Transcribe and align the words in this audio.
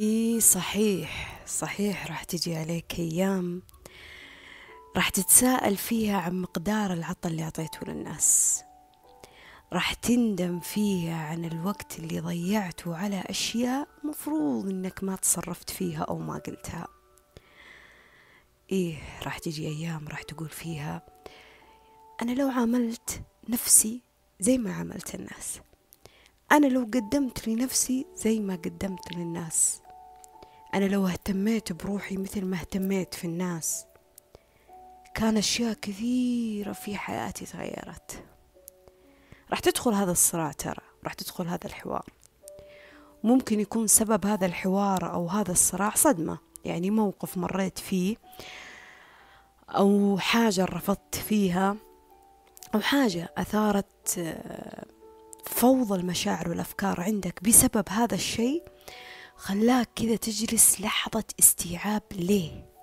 إي 0.00 0.40
صحيح 0.40 1.42
صحيح 1.46 2.06
راح 2.06 2.24
تجي 2.24 2.56
عليك 2.56 2.98
أيام 2.98 3.62
راح 4.96 5.08
تتساءل 5.08 5.76
فيها 5.76 6.20
عن 6.20 6.40
مقدار 6.42 6.92
العطاء 6.92 7.32
اللي 7.32 7.42
أعطيته 7.42 7.78
للناس. 7.86 8.62
راح 9.72 9.94
تندم 9.94 10.60
فيها 10.60 11.16
عن 11.16 11.44
الوقت 11.44 11.98
اللي 11.98 12.20
ضيعته 12.20 12.96
على 12.96 13.24
أشياء 13.26 13.88
مفروض 14.04 14.68
إنك 14.68 15.04
ما 15.04 15.16
تصرفت 15.16 15.70
فيها 15.70 16.02
أو 16.02 16.18
ما 16.18 16.38
قلتها. 16.38 16.88
إيه 18.72 18.98
راح 19.22 19.38
تجي 19.38 19.68
أيام 19.68 20.08
راح 20.08 20.22
تقول 20.22 20.48
فيها 20.48 21.06
أنا 22.22 22.32
لو 22.32 22.48
عاملت 22.48 23.22
نفسي 23.48 24.02
زي 24.40 24.58
ما 24.58 24.74
عملت 24.74 25.14
الناس 25.14 25.60
أنا 26.52 26.66
لو 26.66 26.80
قدمت 26.80 27.48
لنفسي 27.48 28.06
زي 28.16 28.40
ما 28.40 28.54
قدمت 28.54 29.12
للناس. 29.12 29.83
أنا 30.74 30.84
لو 30.84 31.06
اهتميت 31.06 31.72
بروحي 31.72 32.16
مثل 32.16 32.44
ما 32.44 32.56
اهتميت 32.56 33.14
في 33.14 33.24
الناس 33.24 33.86
كان 35.14 35.36
أشياء 35.36 35.72
كثيرة 35.72 36.72
في 36.72 36.96
حياتي 36.96 37.46
تغيرت. 37.46 38.24
راح 39.50 39.58
تدخل 39.58 39.94
هذا 39.94 40.12
الصراع 40.12 40.52
ترى 40.52 40.82
راح 41.04 41.12
تدخل 41.12 41.46
هذا 41.46 41.66
الحوار. 41.66 42.04
ممكن 43.24 43.60
يكون 43.60 43.86
سبب 43.86 44.26
هذا 44.26 44.46
الحوار 44.46 45.12
أو 45.12 45.28
هذا 45.28 45.52
الصراع 45.52 45.90
صدمة 45.94 46.38
يعني 46.64 46.90
موقف 46.90 47.36
مريت 47.36 47.78
فيه 47.78 48.16
أو 49.68 50.18
حاجة 50.18 50.64
رفضت 50.64 51.14
فيها 51.14 51.76
أو 52.74 52.80
حاجة 52.80 53.32
أثارت 53.38 54.18
آه، 54.18 54.84
فوضى 55.46 56.00
المشاعر 56.00 56.48
والأفكار 56.48 57.00
عندك 57.00 57.42
بسبب 57.42 57.84
هذا 57.88 58.14
الشيء. 58.14 58.62
خلاك 59.36 59.88
كذا 59.96 60.16
تجلس 60.16 60.80
لحظة 60.80 61.24
استيعاب 61.40 62.02
ليه؟ 62.12 62.74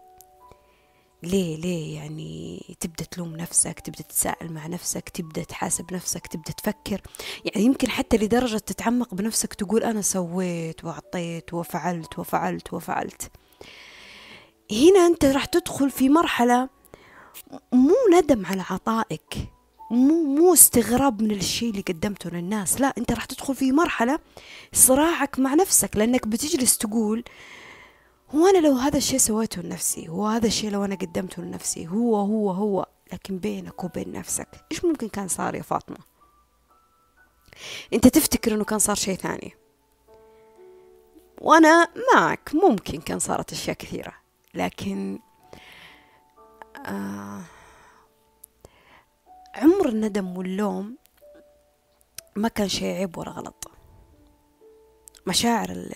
ليه 1.24 1.58
ليه 1.58 1.96
يعني 1.96 2.62
تبدأ 2.80 3.04
تلوم 3.04 3.36
نفسك 3.36 3.80
تبدأ 3.80 4.04
تتساءل 4.04 4.54
مع 4.54 4.68
نفسك 4.68 5.10
تبدأ 5.10 5.44
تحاسب 5.44 5.94
نفسك 5.94 6.28
تبدأ 6.28 6.52
تفكر؟ 6.52 7.02
يعني 7.46 7.66
يمكن 7.66 7.90
حتى 7.90 8.18
لدرجة 8.18 8.58
تتعمق 8.58 9.14
بنفسك 9.14 9.54
تقول 9.54 9.84
أنا 9.84 10.02
سويت 10.02 10.86
وأعطيت 10.86 11.54
وفعلت 11.54 12.20
وفعلت 12.20 12.74
وفعلت. 12.74 13.32
هنا 14.72 15.08
أنت 15.08 15.26
راح 15.26 15.46
تدخل 15.46 15.90
في 15.92 16.10
مرحلة 16.10 16.70
مو 17.74 17.96
ندم 18.14 18.46
على 18.46 18.64
عطائك. 18.70 19.38
مو 19.92 20.24
مو 20.24 20.54
استغراب 20.54 21.22
من 21.22 21.32
الشيء 21.32 21.70
اللي 21.70 21.82
قدمته 21.82 22.30
للناس. 22.30 22.82
لا 22.82 22.94
انت 22.98 23.12
راح 23.12 23.26
تدخل 23.26 23.56
في 23.56 23.72
مرحلة 23.72 24.20
صراعك 24.74 25.40
مع 25.40 25.54
نفسك 25.54 25.98
لأنك 25.98 26.28
بتجلس 26.28 26.78
تقول 26.78 27.24
هو 28.36 28.48
أنا 28.48 28.68
لو 28.68 28.74
هذا 28.74 28.98
الشيء 28.98 29.20
سويته 29.20 29.62
لنفسي 29.62 30.10
هو 30.10 30.28
هذا 30.28 30.48
الشيء 30.48 30.70
لو 30.70 30.86
أنا 30.86 30.96
قدمته 30.96 31.44
لنفسي 31.44 31.88
هو 31.88 32.16
هو 32.16 32.52
هو 32.52 32.86
لكن 33.14 33.38
بينك 33.38 33.84
وبين 33.84 34.12
نفسك 34.12 34.48
إيش 34.72 34.86
ممكن 34.86 35.10
كان 35.10 35.28
صار 35.28 35.56
يا 35.56 35.62
فاطمة؟ 35.62 35.98
أنت 37.94 38.08
تفتكر 38.08 38.54
إنه 38.54 38.64
كان 38.64 38.80
صار 38.80 38.96
شيء 38.96 39.16
ثاني؟ 39.16 39.54
وأنا 41.42 41.88
معك 42.14 42.52
ممكن 42.54 43.02
كان 43.02 43.20
صارت 43.20 43.52
أشياء 43.52 43.76
كثيرة 43.76 44.14
لكن 44.54 45.20
آه 46.86 47.42
عمر 49.62 49.90
الندم 49.90 50.38
واللوم 50.38 50.98
ما 52.36 52.48
كان 52.48 52.70
شيء 52.70 52.96
عيب 52.96 53.18
ولا 53.18 53.32
غلط. 53.32 53.72
مشاعر 55.28 55.90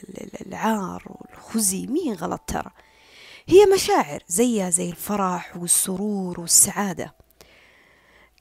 العار 0.46 1.04
والخزي 1.06 1.88
مين 1.88 2.14
غلط 2.14 2.42
ترى. 2.48 2.72
هي 3.48 3.66
مشاعر 3.66 4.24
زيها 4.28 4.70
زي 4.70 4.90
الفرح 4.90 5.58
والسرور 5.58 6.40
والسعادة. 6.40 7.16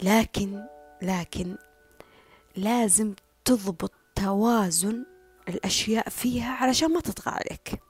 لكن 0.02 0.62
لكن 1.02 1.56
لازم 2.56 3.14
تضبط 3.44 3.92
توازن 4.14 5.06
الأشياء 5.48 6.08
فيها 6.08 6.52
علشان 6.52 6.92
ما 6.92 7.00
تطغى 7.00 7.34
عليك. 7.34 7.80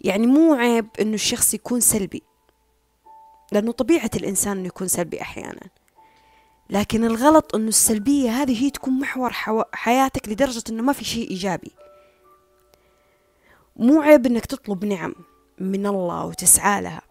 يعني 0.00 0.26
مو 0.26 0.54
عيب 0.54 0.88
إنه 1.00 1.14
الشخص 1.14 1.54
يكون 1.54 1.80
سلبي 1.80 2.22
لأنه 3.52 3.72
طبيعة 3.72 4.10
الإنسان 4.14 4.56
إنه 4.56 4.66
يكون 4.66 4.88
سلبي 4.88 5.22
أحيانا. 5.22 5.70
لكن 6.70 7.04
الغلط 7.04 7.54
انه 7.54 7.68
السلبية 7.68 8.30
هذه 8.30 8.64
هي 8.64 8.70
تكون 8.70 8.98
محور 8.98 9.32
حياتك 9.72 10.28
لدرجة 10.28 10.62
أنه 10.70 10.82
ما 10.82 10.92
في 10.92 11.04
شيء 11.04 11.30
إيجابي. 11.30 11.72
مو 13.76 14.02
عيب 14.02 14.26
إنك 14.26 14.46
تطلب 14.46 14.84
نعم 14.84 15.14
من 15.58 15.86
الله 15.86 16.26
وتسعى 16.26 16.82
لها. 16.82 17.02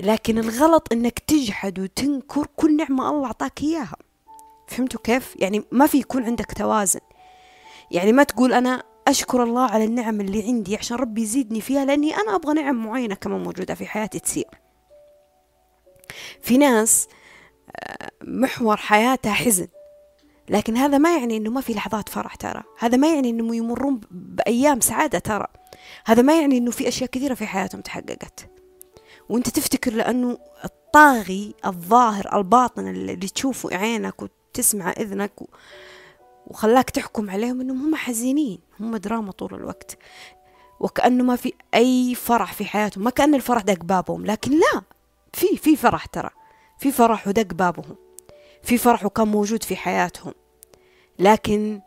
لكن 0.00 0.38
الغلط 0.38 0.92
إنك 0.92 1.18
تجحد 1.18 1.78
وتنكر 1.78 2.46
كل 2.56 2.76
نعمة 2.76 3.10
الله 3.10 3.26
أعطاك 3.26 3.62
إياها. 3.62 3.96
فهمتوا 4.68 5.00
كيف؟ 5.04 5.34
يعني 5.38 5.64
ما 5.72 5.86
في 5.86 5.98
يكون 5.98 6.24
عندك 6.24 6.52
توازن. 6.52 7.00
يعني 7.90 8.12
ما 8.12 8.22
تقول 8.22 8.52
أنا 8.52 8.82
أشكر 9.08 9.42
الله 9.42 9.62
على 9.62 9.84
النعم 9.84 10.20
اللي 10.20 10.42
عندي 10.42 10.76
عشان 10.76 10.96
ربي 10.96 11.22
يزيدني 11.22 11.60
فيها 11.60 11.84
لأني 11.84 12.16
أنا 12.16 12.34
أبغى 12.34 12.54
نعم 12.54 12.86
معينة 12.86 13.14
كمان 13.14 13.42
موجودة 13.42 13.74
في 13.74 13.86
حياتي 13.86 14.18
تصير. 14.18 14.60
في 16.40 16.58
ناس 16.58 17.08
محور 18.24 18.76
حياتها 18.76 19.32
حزن. 19.32 19.68
لكن 20.50 20.76
هذا 20.76 20.98
ما 20.98 21.16
يعني 21.16 21.36
إنه 21.36 21.50
ما 21.50 21.60
في 21.60 21.74
لحظات 21.74 22.08
فرح 22.08 22.34
ترى. 22.34 22.62
هذا 22.78 22.96
ما 22.96 23.14
يعني 23.14 23.30
إنه 23.30 23.56
يمرون 23.56 24.00
بأيام 24.10 24.80
سعادة 24.80 25.18
ترى. 25.18 25.46
هذا 26.06 26.22
ما 26.22 26.40
يعني 26.40 26.58
إنه 26.58 26.70
في 26.70 26.88
أشياء 26.88 27.10
كثيرة 27.10 27.34
في 27.34 27.46
حياتهم 27.46 27.80
تحققت. 27.80 28.50
وأنت 29.28 29.48
تفتكر 29.48 29.92
لأنه 29.92 30.38
الطاغي 30.64 31.54
الظاهر 31.66 32.38
الباطن 32.38 32.88
اللي 32.88 33.16
تشوفه 33.16 33.76
عينك 33.76 34.22
وتسمع 34.22 34.90
إذنك 34.90 35.32
وخلاك 36.46 36.90
تحكم 36.90 37.30
عليهم 37.30 37.60
إنهم 37.60 37.82
هم 37.86 37.94
حزينين. 37.94 38.58
هم 38.80 38.96
دراما 38.96 39.32
طول 39.32 39.54
الوقت. 39.54 39.98
وكأنه 40.80 41.24
ما 41.24 41.36
في 41.36 41.52
أي 41.74 42.14
فرح 42.14 42.52
في 42.52 42.64
حياتهم. 42.64 43.04
ما 43.04 43.10
كأن 43.10 43.34
الفرح 43.34 43.62
دق 43.62 43.84
بابهم 43.84 44.26
لكن 44.26 44.52
لا 44.52 44.82
في 45.32 45.56
في 45.56 45.76
فرح 45.76 46.06
ترى. 46.06 46.30
في 46.78 46.92
فرح 46.92 47.28
ودق 47.28 47.54
بابهم 47.54 47.96
في 48.62 48.78
فرح 48.78 49.04
وكان 49.04 49.28
موجود 49.28 49.62
في 49.62 49.76
حياتهم 49.76 50.34
لكن 51.18 51.80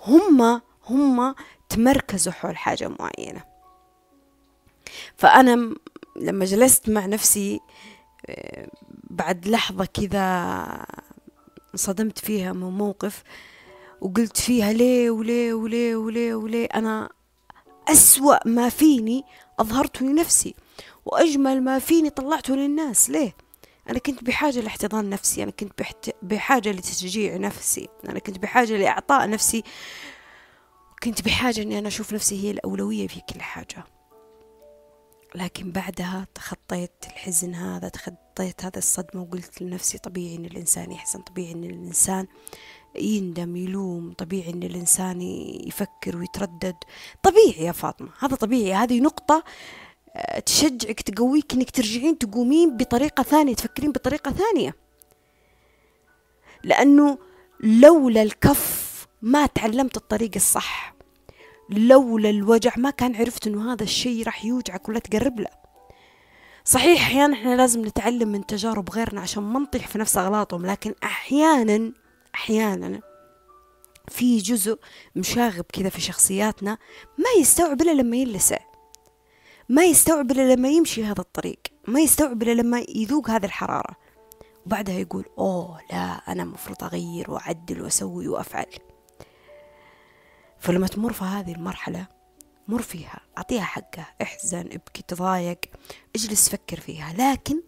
هم 0.00 0.60
هم 0.84 1.34
تمركزوا 1.68 2.32
حول 2.32 2.56
حاجة 2.56 2.88
معينة. 2.88 3.44
فأنا 5.16 5.74
لما 6.16 6.44
جلست 6.44 6.88
مع 6.88 7.06
نفسي 7.06 7.60
آه، 8.26 8.68
بعد 9.10 9.48
لحظة 9.48 9.84
كذا 9.84 10.86
انصدمت 11.74 12.18
فيها 12.18 12.52
من 12.52 12.70
موقف 12.78 13.22
وقلت 14.00 14.36
فيها 14.36 14.72
ليه 14.72 15.10
وليه 15.10 15.54
وليه 15.54 15.96
وليه 15.96 16.34
وليه 16.34 16.66
أنا 16.74 17.08
أسوأ 17.88 18.48
ما 18.48 18.68
فيني 18.68 19.24
أظهرته 19.60 20.06
لنفسي 20.06 20.54
وأجمل 21.04 21.62
ما 21.62 21.78
فيني 21.78 22.10
طلعته 22.10 22.56
للناس 22.56 23.10
ليه؟ 23.10 23.34
أنا 23.88 23.98
كنت 23.98 24.24
بحاجة 24.24 24.60
لاحتضان 24.60 25.10
نفسي 25.10 25.42
أنا 25.42 25.50
كنت 25.50 25.72
بحاجة 26.22 26.72
لتشجيع 26.72 27.36
نفسي 27.36 27.88
أنا 28.08 28.18
كنت 28.18 28.38
بحاجة 28.38 28.76
لإعطاء 28.76 29.30
نفسي 29.30 29.62
كنت 31.02 31.22
بحاجة 31.22 31.62
أني 31.62 31.78
أنا 31.78 31.88
أشوف 31.88 32.12
نفسي 32.12 32.44
هي 32.44 32.50
الأولوية 32.50 33.06
في 33.06 33.20
كل 33.20 33.40
حاجة. 33.40 33.84
لكن 35.34 35.72
بعدها 35.72 36.26
تخطيت 36.34 37.04
الحزن 37.06 37.54
هذا 37.54 37.88
تخطيت 37.88 38.64
هذا 38.64 38.78
الصدمة 38.78 39.22
وقلت 39.22 39.62
لنفسي 39.62 39.98
طبيعي 39.98 40.36
أن 40.36 40.44
الإنسان 40.44 40.92
يحزن 40.92 41.20
طبيعي 41.20 41.52
أن 41.52 41.64
الإنسان 41.64 42.26
يندم 42.96 43.56
يلوم 43.56 44.12
طبيعي 44.12 44.50
أن 44.50 44.62
الإنسان 44.62 45.22
يفكر 45.66 46.16
ويتردد. 46.16 46.76
طبيعي 47.22 47.64
يا 47.64 47.72
فاطمة 47.72 48.08
هذا 48.18 48.36
طبيعي 48.36 48.74
هذه 48.74 49.00
نقطة 49.00 49.44
تشجعك 50.46 51.00
تقويك 51.00 51.52
إنك 51.52 51.70
ترجعين 51.70 52.18
تقومين 52.18 52.76
بطريقة 52.76 53.22
ثانية 53.22 53.54
تفكرين 53.54 53.92
بطريقة 53.92 54.32
ثانية. 54.32 54.74
لأنه 56.64 57.18
لولا 57.60 58.22
الكف 58.22 59.06
ما 59.22 59.46
تعلمت 59.46 59.96
الطريق 59.96 60.30
الصح. 60.36 60.94
لولا 61.70 62.30
الوجع 62.30 62.72
ما 62.76 62.90
كان 62.90 63.16
عرفت 63.16 63.46
إنه 63.46 63.72
هذا 63.72 63.82
الشيء 63.82 64.24
راح 64.24 64.44
يوجعك 64.44 64.88
ولا 64.88 64.98
تقرب 64.98 65.40
له. 65.40 65.50
صحيح 66.64 67.00
أحيانا 67.02 67.34
إحنا 67.34 67.56
لازم 67.56 67.86
نتعلم 67.86 68.28
من 68.28 68.46
تجارب 68.46 68.90
غيرنا 68.90 69.20
عشان 69.20 69.42
ما 69.42 69.60
نطيح 69.60 69.86
في 69.88 69.98
نفس 69.98 70.16
أغلاطهم 70.16 70.66
لكن 70.66 70.94
أحيانا 71.04 71.92
أحيانا 72.34 73.00
في 74.08 74.38
جزء 74.38 74.78
مشاغب 75.16 75.64
كذا 75.72 75.88
في 75.88 76.00
شخصياتنا 76.00 76.78
ما 77.18 77.40
يستوعب 77.40 77.82
إلا 77.82 77.90
لما 77.90 78.16
يلسع. 78.16 78.58
ما 79.70 79.84
يستوعب 79.84 80.30
إلا 80.30 80.54
لما 80.54 80.68
يمشي 80.68 81.04
هذا 81.04 81.20
الطريق 81.20 81.58
ما 81.88 82.00
يستوعب 82.00 82.42
إلا 82.42 82.62
لما 82.62 82.84
يذوق 82.88 83.30
هذه 83.30 83.44
الحرارة. 83.44 83.96
وبعدها 84.66 84.94
يقول 84.94 85.24
أوه 85.38 85.80
لا 85.92 85.96
أنا 86.32 86.44
مفروض 86.44 86.84
أغير 86.84 87.30
وأعدل 87.30 87.82
وأسوي 87.82 88.28
وأفعل. 88.28 88.66
فلما 90.58 90.86
تمر 90.86 91.12
في 91.12 91.24
هذه 91.24 91.52
المرحلة 91.52 92.06
مر 92.68 92.82
فيها 92.82 93.20
أعطيها 93.38 93.62
حقها 93.62 94.14
احزن 94.22 94.68
ابكي 94.72 95.02
تضايق 95.08 95.60
اجلس 96.16 96.48
فكر 96.48 96.80
فيها 96.80 97.12
لكن 97.12 97.62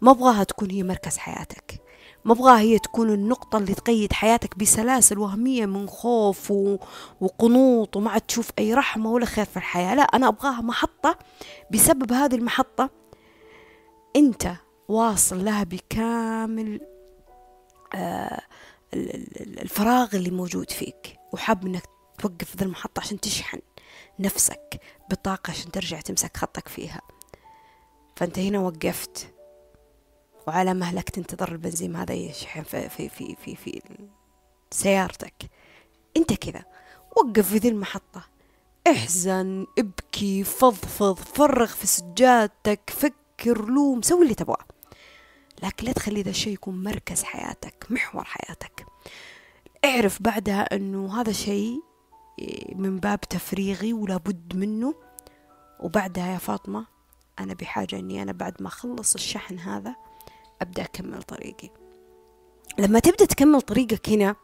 ما 0.00 0.10
أبغاها 0.10 0.44
تكون 0.44 0.70
هي 0.70 0.82
مركز 0.82 1.16
حياتك. 1.16 1.80
ما 2.26 2.32
أبغاها 2.32 2.58
هي 2.58 2.78
تكون 2.78 3.10
النقطة 3.10 3.58
اللي 3.58 3.74
تقيد 3.74 4.12
حياتك 4.12 4.58
بسلاسل 4.58 5.18
وهمية 5.18 5.66
من 5.66 5.88
خوف 5.88 6.50
و... 6.50 6.78
وقنوط 7.20 7.96
وما 7.96 8.10
عاد 8.10 8.20
تشوف 8.20 8.50
أي 8.58 8.74
رحمة 8.74 9.10
ولا 9.10 9.26
خير 9.26 9.44
في 9.44 9.56
الحياة. 9.56 9.94
لا 9.94 10.02
أنا 10.02 10.28
أبغاها 10.28 10.60
محطة. 10.60 11.18
بسبب 11.70 12.12
هذه 12.12 12.34
المحطة 12.34 12.90
أنت 14.16 14.52
واصل 14.88 15.44
لها 15.44 15.64
بكامل 15.64 16.80
آه 17.94 18.40
الفراغ 18.94 20.16
اللي 20.16 20.30
موجود 20.30 20.70
فيك. 20.70 21.16
وحاب 21.32 21.66
إنك 21.66 21.82
توقف 22.18 22.56
ذا 22.56 22.64
المحطة 22.64 23.00
عشان 23.00 23.20
تشحن 23.20 23.58
نفسك 24.18 24.80
بطاقة 25.10 25.50
عشان 25.50 25.70
ترجع 25.70 26.00
تمسك 26.00 26.36
خطك 26.36 26.68
فيها. 26.68 27.00
فأنت 28.16 28.38
هنا 28.38 28.58
وقفت. 28.58 29.35
وعلى 30.46 30.74
مهلك 30.74 31.10
تنتظر 31.10 31.52
البنزين 31.52 31.96
هذا 31.96 32.14
يشحن 32.14 32.62
في 32.62 32.88
في 32.88 33.08
في 33.08 33.36
في, 33.44 33.56
في 33.56 33.82
سيارتك. 34.70 35.50
أنت 36.16 36.32
كذا 36.32 36.64
وقف 37.16 37.48
في 37.48 37.56
ذي 37.56 37.68
المحطة. 37.68 38.26
احزن 38.86 39.66
ابكي 39.78 40.44
فضفض 40.44 41.14
فرغ 41.18 41.66
في 41.66 41.86
سجادتك 41.86 42.80
فكر 42.90 43.64
لوم 43.70 44.02
سوي 44.02 44.22
اللي 44.22 44.34
تبغاه. 44.34 44.66
لكن 45.62 45.86
لا 45.86 45.92
تخلي 45.92 46.22
ذا 46.22 46.30
الشيء 46.30 46.52
يكون 46.52 46.82
مركز 46.82 47.22
حياتك 47.22 47.86
محور 47.90 48.24
حياتك. 48.24 48.86
اعرف 49.84 50.22
بعدها 50.22 50.76
إنه 50.76 51.20
هذا 51.20 51.32
شيء 51.32 51.82
من 52.74 52.98
باب 52.98 53.20
تفريغي 53.20 53.92
ولا 53.92 54.16
بد 54.16 54.56
منه. 54.56 54.94
وبعدها 55.80 56.32
يا 56.32 56.38
فاطمة 56.38 56.86
أنا 57.38 57.54
بحاجة 57.54 57.98
أني 57.98 58.22
أنا 58.22 58.32
بعد 58.32 58.62
ما 58.62 58.68
أخلص 58.68 59.14
الشحن 59.14 59.58
هذا 59.58 59.96
أبدأ 60.62 60.82
أكمل 60.82 61.22
طريقي. 61.22 61.70
لما 62.78 62.98
تبدأ 62.98 63.24
تكمل 63.24 63.62
طريقك 63.62 64.08
هنا 64.08 64.36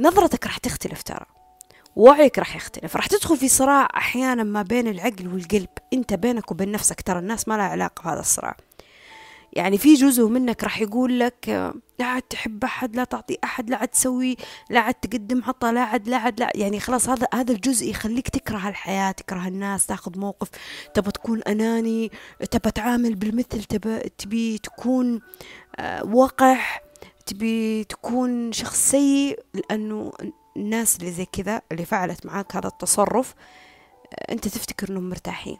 نظرتك 0.00 0.46
راح 0.46 0.58
تختلف 0.58 1.02
ترى. 1.02 1.26
وعيك 1.96 2.38
راح 2.38 2.56
يختلف. 2.56 2.96
راح 2.96 3.06
تدخل 3.06 3.36
في 3.36 3.48
صراع 3.48 3.88
أحيانا 3.96 4.42
ما 4.42 4.62
بين 4.62 4.88
العقل 4.88 5.28
والقلب. 5.28 5.68
أنت 5.92 6.14
بينك 6.14 6.50
وبين 6.50 6.72
نفسك 6.72 7.00
ترى 7.00 7.18
الناس 7.18 7.48
ما 7.48 7.54
لها 7.56 7.64
علاقة 7.64 8.02
بهذا 8.02 8.20
الصراع. 8.20 8.56
يعني 9.52 9.78
في 9.78 9.94
جزء 9.94 10.28
منك 10.28 10.64
راح 10.64 10.80
يقول 10.80 11.20
لك 11.20 11.72
لا 11.98 12.06
عاد 12.06 12.22
تحب 12.22 12.64
أحد 12.64 12.96
لا 12.96 13.04
تعطي 13.04 13.38
أحد 13.44 13.70
لا 13.70 13.76
عاد 13.76 13.88
تسوي 13.88 14.36
لا 14.70 14.80
عاد 14.80 14.94
تقدم 14.94 15.42
حطة 15.42 15.70
لا 15.70 15.80
عاد 15.80 16.08
لا 16.08 16.16
عاد 16.16 16.40
لا. 16.40 16.50
يعني 16.54 16.80
خلاص 16.80 17.08
هذا 17.08 17.26
هذا 17.34 17.52
الجزء 17.52 17.90
يخليك 17.90 18.28
تكره 18.28 18.68
الحياة 18.68 19.10
تكره 19.12 19.48
الناس 19.48 19.86
تاخذ 19.86 20.18
موقف 20.18 20.48
تبى 20.94 21.10
تكون 21.10 21.42
أناني 21.42 22.10
تبى 22.50 22.70
تعامل 22.70 23.14
بالمثل 23.14 23.64
تبى 23.64 23.98
تبي 23.98 24.58
تكون 24.58 25.20
آه، 25.76 26.04
وقح 26.04 26.82
تبي 27.26 27.84
تكون 27.84 28.52
شخص 28.52 28.90
سيء 28.90 29.40
لأنه 29.54 30.12
الناس 30.56 30.96
اللي 30.96 31.10
زي 31.10 31.24
كذا 31.24 31.62
اللي 31.72 31.84
فعلت 31.84 32.26
معاك 32.26 32.56
هذا 32.56 32.68
التصرف 32.68 33.34
آه، 34.12 34.32
أنت 34.32 34.48
تفتكر 34.48 34.88
أنهم 34.90 35.08
مرتاحين. 35.08 35.58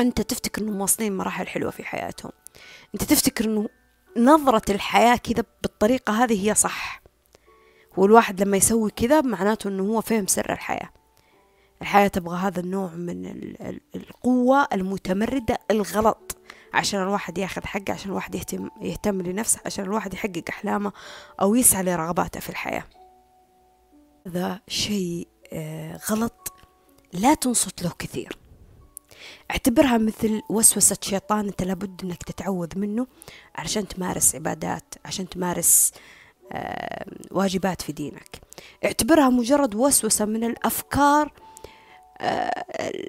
أنت 0.00 0.20
تفتكر 0.20 0.62
أنهم 0.62 0.80
واصلين 0.80 1.16
مراحل 1.16 1.46
حلوة 1.46 1.70
في 1.70 1.84
حياتهم. 1.84 2.32
أنت 2.96 3.04
تفتكر 3.04 3.44
أنه 3.44 3.68
نظرة 4.16 4.72
الحياة 4.72 5.16
كذا 5.16 5.44
بالطريقة 5.62 6.24
هذه 6.24 6.48
هي 6.48 6.54
صح؟ 6.54 7.02
والواحد 7.96 8.42
لما 8.42 8.56
يسوي 8.56 8.90
كذا 8.90 9.20
معناته 9.20 9.68
أنه 9.68 9.82
هو 9.82 10.00
فهم 10.00 10.26
سر 10.26 10.52
الحياة. 10.52 10.88
الحياة 11.82 12.08
تبغى 12.08 12.36
هذا 12.36 12.60
النوع 12.60 12.90
من 12.94 13.26
القوة 13.94 14.68
المتمردة 14.72 15.58
الغلط 15.70 16.36
عشان 16.74 17.02
الواحد 17.02 17.38
ياخذ 17.38 17.66
حقه 17.66 17.92
عشان 17.92 18.10
الواحد 18.10 18.34
يهتم 18.34 18.68
يهتم 18.80 19.22
لنفسه 19.22 19.60
عشان 19.66 19.84
الواحد 19.84 20.14
يحقق 20.14 20.42
أحلامه 20.48 20.92
أو 21.40 21.54
يسعى 21.54 21.82
لرغباته 21.82 22.40
في 22.40 22.48
الحياة. 22.50 22.84
هذا 24.26 24.60
شيء 24.68 25.28
آه، 25.52 26.00
غلط 26.10 26.52
لا 27.12 27.34
تنصت 27.34 27.82
له 27.82 27.92
كثير. 27.98 28.45
اعتبرها 29.50 29.98
مثل 29.98 30.42
وسوسة 30.48 30.96
شيطان 31.00 31.46
انت 31.46 31.62
لابد 31.62 32.00
انك 32.04 32.22
تتعوذ 32.22 32.78
منه 32.78 33.06
علشان 33.54 33.88
تمارس 33.88 34.34
عبادات 34.34 34.94
عشان 35.04 35.28
تمارس 35.28 35.92
واجبات 37.30 37.82
في 37.82 37.92
دينك. 37.92 38.40
اعتبرها 38.84 39.28
مجرد 39.28 39.74
وسوسة 39.74 40.24
من 40.24 40.44
الأفكار 40.44 41.32
آه، 42.18 42.64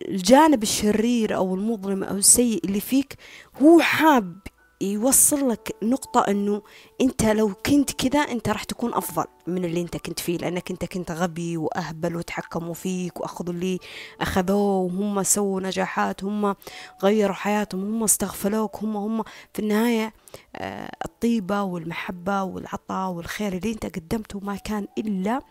الجانب 0.10 0.64
الشرير 0.64 1.36
أو 1.36 1.56
المظلم 1.56 2.04
أو 2.04 2.16
السيء 2.16 2.66
اللي 2.66 2.80
فيك 2.80 3.18
هو 3.62 3.80
حاب 3.80 4.38
يوصل 4.82 5.50
لك 5.50 5.76
نقطة 5.84 6.22
إنه 6.22 6.62
أنت 7.02 7.24
لو 7.24 7.54
كنت 7.54 7.92
كذا 7.92 8.20
أنت 8.20 8.50
راح 8.50 8.64
تكون 8.64 8.94
أفضل 8.94 9.26
من 9.48 9.66
اللي 9.66 9.82
أنت 9.82 9.98
كنت 9.98 10.20
فيه 10.20 10.38
لأنك 10.38 10.72
أنت 10.72 10.86
كنت 10.86 11.12
غبي 11.12 11.58
وأهبل 11.58 12.16
وتحكموا 12.16 12.74
فيك 12.74 13.20
وأخذوا 13.20 13.54
اللي 13.54 13.80
أخذوه 14.22 14.78
وهم 14.78 15.24
سووا 15.24 15.62
نجاحات 15.62 16.24
هم 16.24 16.56
غيروا 17.04 17.36
حياتهم 17.36 17.82
هم 17.96 18.04
استغفلوك 18.04 18.76
هم 18.76 18.98
هم. 18.98 19.24
في 19.54 19.60
النهاية 19.60 20.14
آه 20.56 20.92
الطيبة 21.06 21.62
والمحبة 21.64 22.44
والعطاء 22.44 23.10
والخير 23.12 23.54
اللي 23.54 23.72
أنت 23.72 23.86
قدمته 23.86 24.40
ما 24.40 24.56
كان 24.56 24.88
إلا 24.98 25.42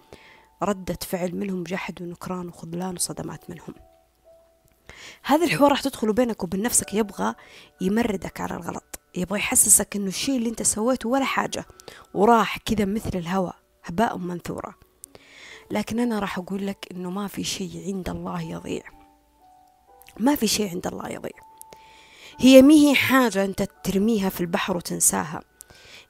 ردة 0.63 0.99
فعل 1.03 1.35
منهم 1.37 1.63
جحد 1.65 2.03
ونكران 2.03 2.49
وخذلان 2.49 2.95
وصدمات 2.95 3.51
منهم. 3.51 3.75
هذا 5.23 5.45
الحوار 5.45 5.71
راح 5.71 5.81
تدخله 5.83 6.13
بينك 6.13 6.45
وبين 6.45 6.63
نفسك 6.63 6.95
يبغى 6.95 7.35
يمردك 7.81 8.41
على 8.41 8.55
الغلط. 8.55 9.01
يبغى 9.17 9.39
يحسسك 9.39 9.97
إنه 9.97 10.07
الشيء 10.07 10.37
اللي 10.37 10.49
أنت 10.49 10.63
سويته 10.63 11.09
ولا 11.09 11.25
حاجة 11.25 11.67
وراح 12.15 12.59
كذا 12.59 12.85
مثل 12.85 13.19
الهواء 13.19 13.57
هباء 13.85 14.17
منثورة. 14.19 14.75
لكن 15.71 16.01
أنا 16.01 16.19
راح 16.19 16.39
أقول 16.39 16.67
لك 16.67 16.87
إنه 16.91 17.11
ما 17.11 17.27
في 17.29 17.45
شيء 17.45 17.83
عند 17.87 18.09
الله 18.09 18.43
يضيع. 18.43 18.83
ما 20.21 20.35
في 20.35 20.47
شيء 20.47 20.71
عند 20.71 20.87
الله 20.87 21.09
يضيع. 21.09 21.41
هي 22.39 22.63
مي 22.63 22.89
هي 22.91 22.95
حاجة 22.95 23.45
أنت 23.45 23.63
ترميها 23.85 24.29
في 24.29 24.41
البحر 24.41 24.77
وتنساها. 24.77 25.41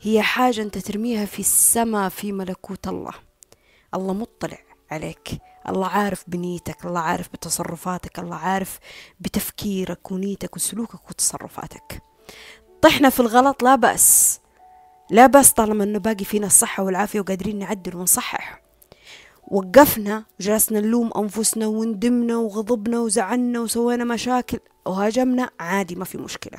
هي 0.01 0.23
حاجة 0.23 0.63
أنت 0.63 0.79
ترميها 0.79 1.25
في 1.25 1.39
السماء 1.39 2.09
في 2.09 2.33
ملكوت 2.33 2.89
الله. 2.89 3.13
الله 3.95 4.13
مطلع 4.13 4.59
عليك. 4.91 5.41
الله 5.69 5.87
عارف 5.87 6.25
بنيتك 6.27 6.85
الله 6.85 7.01
عارف 7.01 7.29
بتصرفاتك 7.29 8.19
الله 8.19 8.37
عارف 8.37 8.79
بتفكيرك 9.21 10.11
ونيتك 10.11 10.57
وسلوكك 10.57 11.11
وتصرفاتك. 11.11 12.03
طحنا 12.87 13.11
في 13.11 13.21
الغلط 13.21 13.63
لا 13.63 13.75
بأس. 13.75 14.41
لا 15.11 15.27
بأس 15.27 15.53
طالما 15.53 15.85
أنه 15.85 15.99
باقي 15.99 16.25
فينا 16.25 16.47
الصحة 16.47 16.83
والعافية 16.83 17.21
وقادرين 17.21 17.59
نعدل 17.59 17.97
ونصحح. 17.97 18.63
وقفنا 19.49 20.25
جلسنا 20.41 20.81
نلوم 20.81 21.11
أنفسنا 21.17 21.67
وندمنا 21.67 22.37
وغضبنا 22.37 23.01
وزعلنا 23.01 23.61
وسوينا 23.61 24.05
مشاكل 24.05 24.59
وهاجمنا 24.87 25.51
عادي 25.61 25.95
ما 25.95 26.05
في 26.05 26.19
مشكلة. 26.19 26.59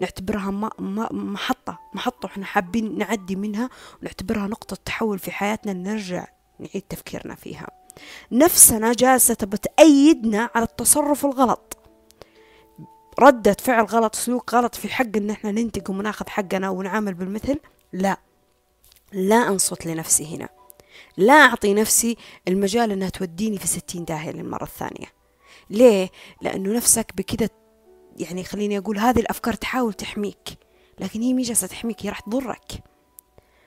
نعتبرها 0.00 0.70
محطة 1.10 1.78
محطة 1.94 2.26
وإحنا 2.26 2.44
حابين 2.44 2.98
نعدي 2.98 3.36
منها 3.36 3.70
ونعتبرها 4.02 4.46
نقطة 4.46 4.76
تحول 4.84 5.18
في 5.18 5.30
حياتنا 5.30 5.72
نرجع 5.72 6.26
نعيد 6.58 6.82
تفكيرنا 6.88 7.34
فيها. 7.34 7.66
نفسنا 8.32 8.92
جالسة 8.92 9.36
بتأيدنا 9.42 10.50
على 10.54 10.64
التصرف 10.64 11.24
الغلط. 11.24 11.75
ردة 13.18 13.56
فعل 13.60 13.84
غلط 13.84 14.14
سلوك 14.14 14.54
غلط 14.54 14.74
في 14.74 14.88
حق 14.88 15.16
إن 15.16 15.30
إحنا 15.30 15.50
ننتقم 15.50 15.98
وناخذ 15.98 16.28
حقنا 16.28 16.70
ونعامل 16.70 17.14
بالمثل 17.14 17.58
لا. 17.92 18.16
لا 19.12 19.48
أنصت 19.48 19.86
لنفسي 19.86 20.36
هنا. 20.36 20.48
لا 21.16 21.32
أعطي 21.32 21.74
نفسي 21.74 22.16
المجال 22.48 22.92
إنها 22.92 23.08
توديني 23.08 23.58
في 23.58 23.66
ستين 23.66 24.04
داهية 24.04 24.30
للمرة 24.30 24.64
الثانية. 24.64 25.06
ليه؟ 25.70 26.10
لأنه 26.42 26.72
نفسك 26.76 27.12
بكذا 27.16 27.48
يعني 28.16 28.44
خليني 28.44 28.78
أقول 28.78 28.98
هذه 28.98 29.20
الأفكار 29.20 29.54
تحاول 29.54 29.92
تحميك 29.92 30.48
لكن 31.00 31.20
هي 31.20 31.32
مي 31.32 31.42
جالسة 31.42 31.66
تحميك 31.66 32.06
هي 32.06 32.08
راح 32.10 32.20
تضرك. 32.20 32.82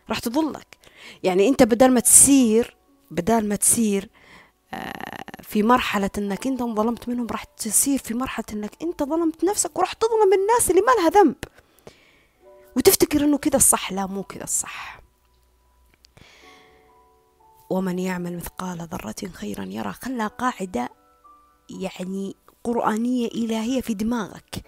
راح 0.10 0.20
تضلك. 0.20 0.77
يعني 1.24 1.48
أنت 1.48 1.63
بدل 1.63 1.91
ما 1.91 2.00
تسير 2.00 2.77
بدل 3.12 3.48
ما 3.48 3.56
تسير 3.56 4.10
في 5.42 5.64
مرحلة 5.64 6.10
إنك 6.18 6.48
إنت 6.48 6.62
انظلمت 6.62 7.10
منهم 7.10 7.28
راح 7.28 7.44
تصير 7.44 8.00
في 8.00 8.14
مرحلة 8.14 8.46
إنك 8.54 8.72
إنت 8.82 9.04
ظلمت 9.04 9.44
نفسك 9.44 9.78
وراح 9.78 9.94
تظلم 9.94 10.34
الناس 10.34 10.70
اللي 10.70 10.82
ما 10.82 10.92
لها 10.92 11.10
ذنب. 11.10 11.36
وتفتكر 12.78 13.24
إنه 13.24 13.38
كذا 13.38 13.56
الصح؟ 13.56 13.92
لا 13.92 14.06
مو 14.06 14.24
كذا 14.24 14.44
الصح. 14.44 15.00
ومن 17.70 18.00
يعمل 18.00 18.38
مثقال 18.38 18.78
ذرة 18.78 19.32
خيرا 19.34 19.64
يرى 19.64 19.94
خلى 19.94 20.28
قاعدة 20.28 20.90
يعني 21.70 22.36
قرآنية 22.64 23.28
إلهية 23.28 23.82
في 23.82 23.94
دماغك. 23.94 24.64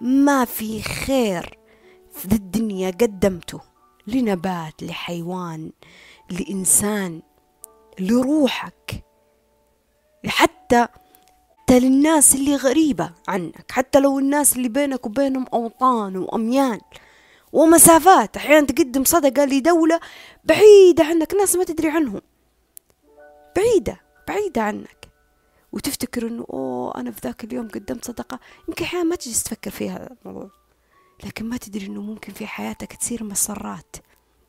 ما 0.00 0.44
في 0.44 0.82
خير 0.82 1.58
في 2.12 2.32
الدنيا 2.32 2.90
قدمته 2.90 3.60
لنبات 4.06 4.82
لحيوان 4.82 5.72
لإنسان 6.30 7.22
لروحك. 7.98 9.03
حتى 10.28 10.88
للناس 11.70 12.34
اللي 12.34 12.56
غريبة 12.56 13.10
عنك 13.28 13.72
حتى 13.72 14.00
لو 14.00 14.18
الناس 14.18 14.56
اللي 14.56 14.68
بينك 14.68 15.06
وبينهم 15.06 15.46
أوطان 15.52 16.16
وأميال 16.16 16.80
ومسافات. 17.52 18.36
أحيانا 18.36 18.66
تقدم 18.66 19.04
صدقة 19.04 19.44
لدولة 19.44 20.00
بعيدة 20.44 21.04
عنك 21.04 21.34
ناس 21.34 21.56
ما 21.56 21.64
تدري 21.64 21.88
عنهم. 21.88 22.20
بعيدة 23.56 24.00
بعيدة 24.28 24.62
عنك. 24.62 25.08
وتفتكر 25.72 26.26
إنه 26.26 26.46
أوه 26.50 27.00
أنا 27.00 27.10
في 27.10 27.20
ذاك 27.24 27.44
اليوم 27.44 27.68
قدمت 27.68 28.04
صدقة. 28.04 28.40
يمكن 28.68 28.84
أحيانا 28.84 29.04
ما 29.04 29.16
تجلس 29.16 29.42
تفكر 29.42 29.70
في 29.70 29.90
هذا 29.90 30.16
الموضوع. 30.26 30.50
لكن 31.24 31.48
ما 31.48 31.56
تدري 31.56 31.86
إنه 31.86 32.02
ممكن 32.02 32.32
في 32.32 32.46
حياتك 32.46 32.92
تصير 32.92 33.24
مسرات 33.24 33.96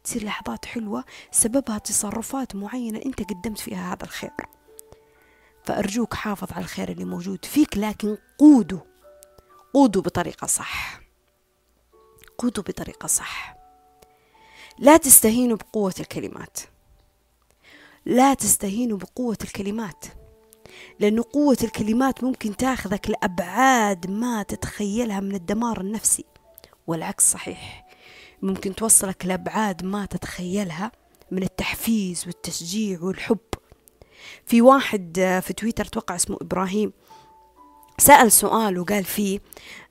تصير 0.03 0.23
لحظات 0.23 0.65
حلوة 0.65 1.03
سببها 1.31 1.77
تصرفات 1.77 2.55
معينة 2.55 3.01
أنت 3.05 3.21
قدمت 3.21 3.59
فيها 3.59 3.93
هذا 3.93 4.03
الخير 4.03 4.31
فأرجوك 5.65 6.13
حافظ 6.13 6.53
على 6.53 6.63
الخير 6.63 6.89
اللي 6.89 7.05
موجود 7.05 7.45
فيك 7.45 7.77
لكن 7.77 8.17
قوده 8.37 8.85
قوده 9.73 10.01
بطريقة 10.01 10.47
صح. 10.47 11.01
قوده 12.37 12.61
بطريقة 12.61 13.07
صح. 13.07 13.55
لا 14.79 14.97
تستهينوا 14.97 15.57
بقوة 15.57 15.93
الكلمات. 15.99 16.59
لا 18.05 18.33
تستهينوا 18.33 18.97
بقوة 18.97 19.37
الكلمات. 19.43 20.05
لأن 20.99 21.21
قوة 21.21 21.57
الكلمات 21.63 22.23
ممكن 22.23 22.57
تاخذك 22.57 23.09
لأبعاد 23.09 24.09
ما 24.09 24.43
تتخيلها 24.43 25.19
من 25.19 25.35
الدمار 25.35 25.81
النفسي. 25.81 26.25
والعكس 26.87 27.31
صحيح. 27.31 27.87
ممكن 28.41 28.75
توصلك 28.75 29.25
لأبعاد 29.25 29.85
ما 29.85 30.05
تتخيلها 30.05 30.91
من 31.31 31.43
التحفيز 31.43 32.27
والتشجيع 32.27 33.01
والحب. 33.01 33.54
في 34.45 34.61
واحد 34.61 35.39
في 35.43 35.53
تويتر 35.53 35.85
توقع 35.85 36.15
اسمه 36.15 36.37
إبراهيم 36.41 36.93
سأل 37.97 38.31
سؤال 38.31 38.79
وقال 38.79 39.03
فيه 39.03 39.39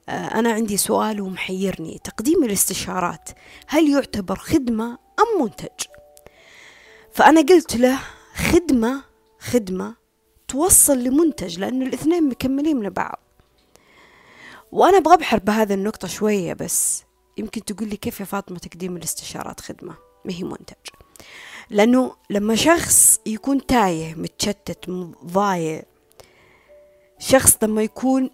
أنا 0.09 0.53
عندي 0.53 0.77
سؤال 0.77 1.21
ومحيرني 1.21 2.01
تقديم 2.05 2.45
الاستشارات 2.45 3.29
هل 3.67 3.91
يعتبر 3.91 4.37
خدمة 4.37 4.99
أم 5.21 5.43
منتج؟ 5.43 5.87
فأنا 7.13 7.41
قلت 7.41 7.77
له 7.77 7.99
خدمة 8.35 9.03
خدمة 9.39 9.97
توصل 10.49 10.99
لمنتج 10.99 11.59
لأن 11.59 11.83
الاثنين 11.83 12.29
مكملين 12.29 12.77
من 12.77 12.91
بعض. 12.91 13.21
وأنا 14.73 14.99
أبغى 14.99 15.15
أبحر 15.15 15.39
بهذه 15.39 15.75
النقطة 15.75 16.09
شوية 16.09 16.53
بس 16.53 17.05
يمكن 17.39 17.65
تقول 17.65 17.89
لي 17.89 17.97
كيف 17.97 18.21
يا 18.21 18.25
فاطمة 18.25 18.59
تقديم 18.59 18.97
الاستشارات 18.97 19.61
خدمة؟ 19.61 19.95
ما 20.25 20.33
هي 20.33 20.43
منتج. 20.43 20.75
لأنه 21.71 22.17
لما 22.31 22.55
شخص 22.55 23.21
يكون 23.27 23.67
تايه 23.67 24.15
متشتت 24.15 24.91
ضايع 25.25 25.83
شخص 27.19 27.59
لما 27.63 27.83
يكون 27.83 28.31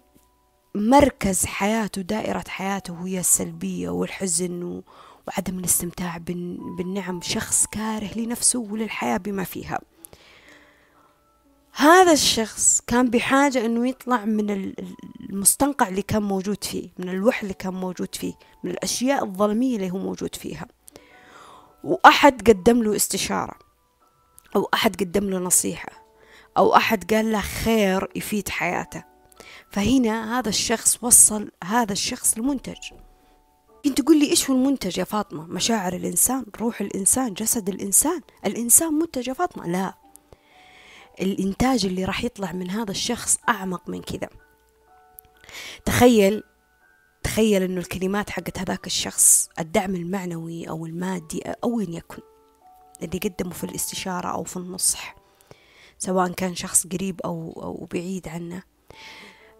مركز 0.75 1.45
حياته 1.45 2.01
دائرة 2.01 2.43
حياته 2.47 3.07
هي 3.07 3.19
السلبية 3.19 3.89
والحزن 3.89 4.81
وعدم 5.27 5.59
الاستمتاع 5.59 6.17
بالنعم 6.77 7.21
شخص 7.21 7.65
كاره 7.71 8.19
لنفسه 8.19 8.59
وللحياة 8.59 9.17
بما 9.17 9.43
فيها. 9.43 9.79
هذا 11.73 12.11
الشخص 12.11 12.81
كان 12.87 13.09
بحاجة 13.09 13.65
أنه 13.65 13.89
يطلع 13.89 14.25
من 14.25 14.73
المستنقع 15.29 15.87
اللي 15.87 16.01
كان 16.01 16.23
موجود 16.23 16.63
فيه 16.63 16.89
من 16.97 17.09
الوحل 17.09 17.43
اللي 17.43 17.53
كان 17.53 17.73
موجود 17.73 18.15
فيه 18.15 18.33
من 18.63 18.71
الأشياء 18.71 19.23
الظلمية 19.25 19.75
اللي 19.75 19.91
هو 19.91 19.97
موجود 19.97 20.35
فيها. 20.35 20.67
وأحد 21.83 22.49
قدم 22.49 22.83
له 22.83 22.95
استشارة 22.95 23.55
أو 24.55 24.69
أحد 24.73 24.95
قدم 24.95 25.29
له 25.29 25.37
نصيحة 25.37 25.91
أو 26.57 26.75
أحد 26.75 27.13
قال 27.13 27.31
له 27.31 27.41
خير 27.41 28.09
يفيد 28.15 28.49
حياته. 28.49 29.03
فهنا 29.71 30.39
هذا 30.39 30.49
الشخص 30.49 31.03
وصل 31.03 31.51
هذا 31.63 31.93
الشخص 31.93 32.37
لمنتج. 32.37 32.77
انت 33.85 34.01
تقول 34.01 34.19
لي 34.19 34.29
إيش 34.29 34.49
هو 34.49 34.55
المنتج 34.55 34.97
يا 34.97 35.03
فاطمة؟ 35.03 35.45
مشاعر 35.45 35.93
الإنسان 35.93 36.45
روح 36.61 36.81
الإنسان 36.81 37.33
جسد 37.33 37.69
الإنسان. 37.69 38.21
الإنسان 38.45 38.93
منتج 38.93 39.27
يا 39.27 39.33
فاطمة؟ 39.33 39.67
لا. 39.67 39.93
الإنتاج 41.21 41.85
اللي 41.85 42.05
راح 42.05 42.23
يطلع 42.23 42.51
من 42.51 42.69
هذا 42.69 42.91
الشخص 42.91 43.37
أعمق 43.49 43.89
من 43.89 44.01
كذا. 44.01 44.29
تخيل 45.85 46.43
تخيل 47.23 47.63
إنه 47.63 47.81
الكلمات 47.81 48.29
حقت 48.29 48.59
هذاك 48.59 48.87
الشخص 48.87 49.49
الدعم 49.59 49.95
المعنوي 49.95 50.69
أو 50.69 50.85
المادي 50.85 51.41
أو 51.63 51.77
وين 51.77 51.93
يكن 51.93 52.21
اللي 53.03 53.17
قدمه 53.17 53.51
في 53.53 53.63
الاستشارة 53.63 54.27
أو 54.27 54.43
في 54.43 54.57
النصح 54.57 55.15
سواء 55.97 56.31
كان 56.31 56.55
شخص 56.55 56.87
قريب 56.87 57.21
أو 57.25 57.61
أو 57.63 57.87
بعيد 57.93 58.27
عنه. 58.27 58.63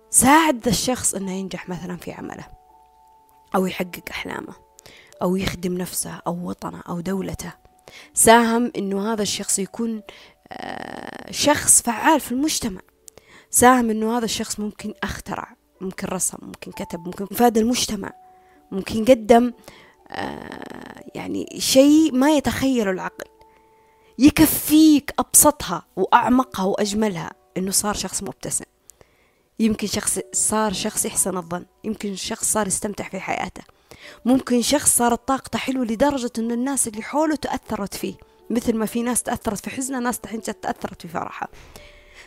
ساعد 0.10 0.68
الشخص 0.68 1.16
إنه 1.16 1.32
ينجح 1.32 1.70
مثلا 1.70 1.98
في 1.98 2.12
عمله 2.12 2.48
أو 3.56 3.66
يحقق 3.66 4.04
أحلامه 4.12 4.56
أو 5.22 5.36
يخدم 5.36 5.78
نفسه 5.78 6.22
أو 6.28 6.50
وطنه 6.50 6.82
أو 6.90 7.00
دولته. 7.00 7.54
ساهم 8.14 8.72
إنه 8.78 9.14
هذا 9.14 9.22
الشخص 9.22 9.60
يكون 9.60 10.02
آه، 10.52 11.32
شخص 11.32 11.82
فعال 11.82 12.20
في 12.20 12.32
المجتمع. 12.32 12.82
ساهم 13.50 13.90
إنه 13.90 14.18
هذا 14.18 14.26
الشخص 14.26 14.60
ممكن 14.60 14.94
أخترع 15.04 15.56
ممكن 15.82 16.08
رسم 16.08 16.38
ممكن 16.42 16.72
كتب 16.72 17.06
ممكن 17.06 17.26
فاد 17.26 17.58
المجتمع 17.58 18.12
ممكن 18.72 19.06
قدم 19.06 19.54
آه، 20.12 21.04
يعني 21.16 21.56
شيء 21.58 22.16
ما 22.16 22.32
يتخيله 22.32 22.92
العقل. 22.92 23.26
يكفيك 24.20 25.14
أبسطها 25.20 25.86
وأعمقها 25.96 26.66
وأجملها 26.66 27.32
إنه 27.58 27.72
صار 27.72 27.94
شخص 27.94 28.24
مبتسم. 28.24 28.66
يمكن 29.60 29.88
شخص 29.88 30.20
صار 30.34 30.74
شخص 30.74 31.06
يحسن 31.06 31.38
الظن 31.38 31.66
يمكن 31.84 32.16
شخص 32.16 32.52
صار 32.52 32.68
يستمتع 32.68 33.10
في 33.10 33.20
حياته. 33.20 33.64
ممكن 34.26 34.62
شخص 34.62 34.98
صارت 34.98 35.28
طاقته 35.28 35.60
حلوة 35.60 35.86
لدرجة 35.86 36.32
أن 36.38 36.52
الناس 36.52 36.88
اللي 36.88 37.02
حوله 37.02 37.36
تأثرت 37.36 37.94
فيه. 37.94 38.14
مثل 38.50 38.76
ما 38.76 38.86
في 38.86 39.04
ناس 39.04 39.24
تأثرت 39.24 39.60
في 39.60 39.70
حزنة 39.70 40.00
ناس 40.00 40.20
تأثرت 40.20 41.02
في 41.02 41.08
فرحة. 41.08 41.50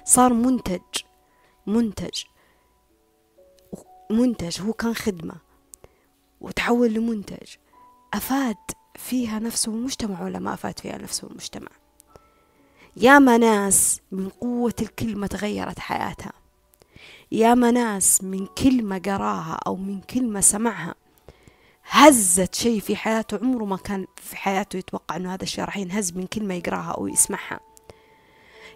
صار 0.05 0.33
منتج 0.33 0.81
منتج. 1.67 2.23
منتج 4.11 4.63
هو 4.63 4.73
كان 4.73 4.95
خدمة 4.95 5.35
وتحول 6.41 6.93
لمنتج. 6.93 7.49
أفاد 8.15 8.57
فيها 8.97 9.39
نفسه 9.39 9.73
المجتمع 9.73 10.25
ولا 10.25 10.39
ما 10.39 10.55
أفاد 10.55 10.79
فيها 10.79 10.99
نفسه 10.99 11.29
المجتمع؟ 11.29 11.71
ياما 12.97 13.39
ناس 13.39 14.01
من 14.13 14.29
قوة 14.29 14.75
الكلمة 14.81 15.27
تغيرت 15.27 15.79
حياتها. 15.79 16.33
ياما 17.33 17.71
ناس 17.71 18.25
من 18.25 18.47
كلمة 18.47 18.99
قراها 18.99 19.59
أو 19.67 19.77
من 19.77 20.01
كلمة 20.01 20.41
سمعها 20.41 20.95
هزت 21.91 22.55
شيء 22.55 22.81
في 22.81 22.97
حياته 22.97 23.37
عمره 23.37 23.65
ما 23.65 23.77
كان 23.77 24.07
في 24.17 24.37
حياته 24.37 24.77
يتوقع 24.77 25.17
أنه 25.17 25.35
هذا 25.35 25.43
الشيء 25.43 25.65
راح 25.65 25.77
ينهز 25.77 26.13
من 26.13 26.27
كلمة 26.27 26.55
يقراها 26.55 26.91
أو 26.91 27.07
يسمعها. 27.07 27.61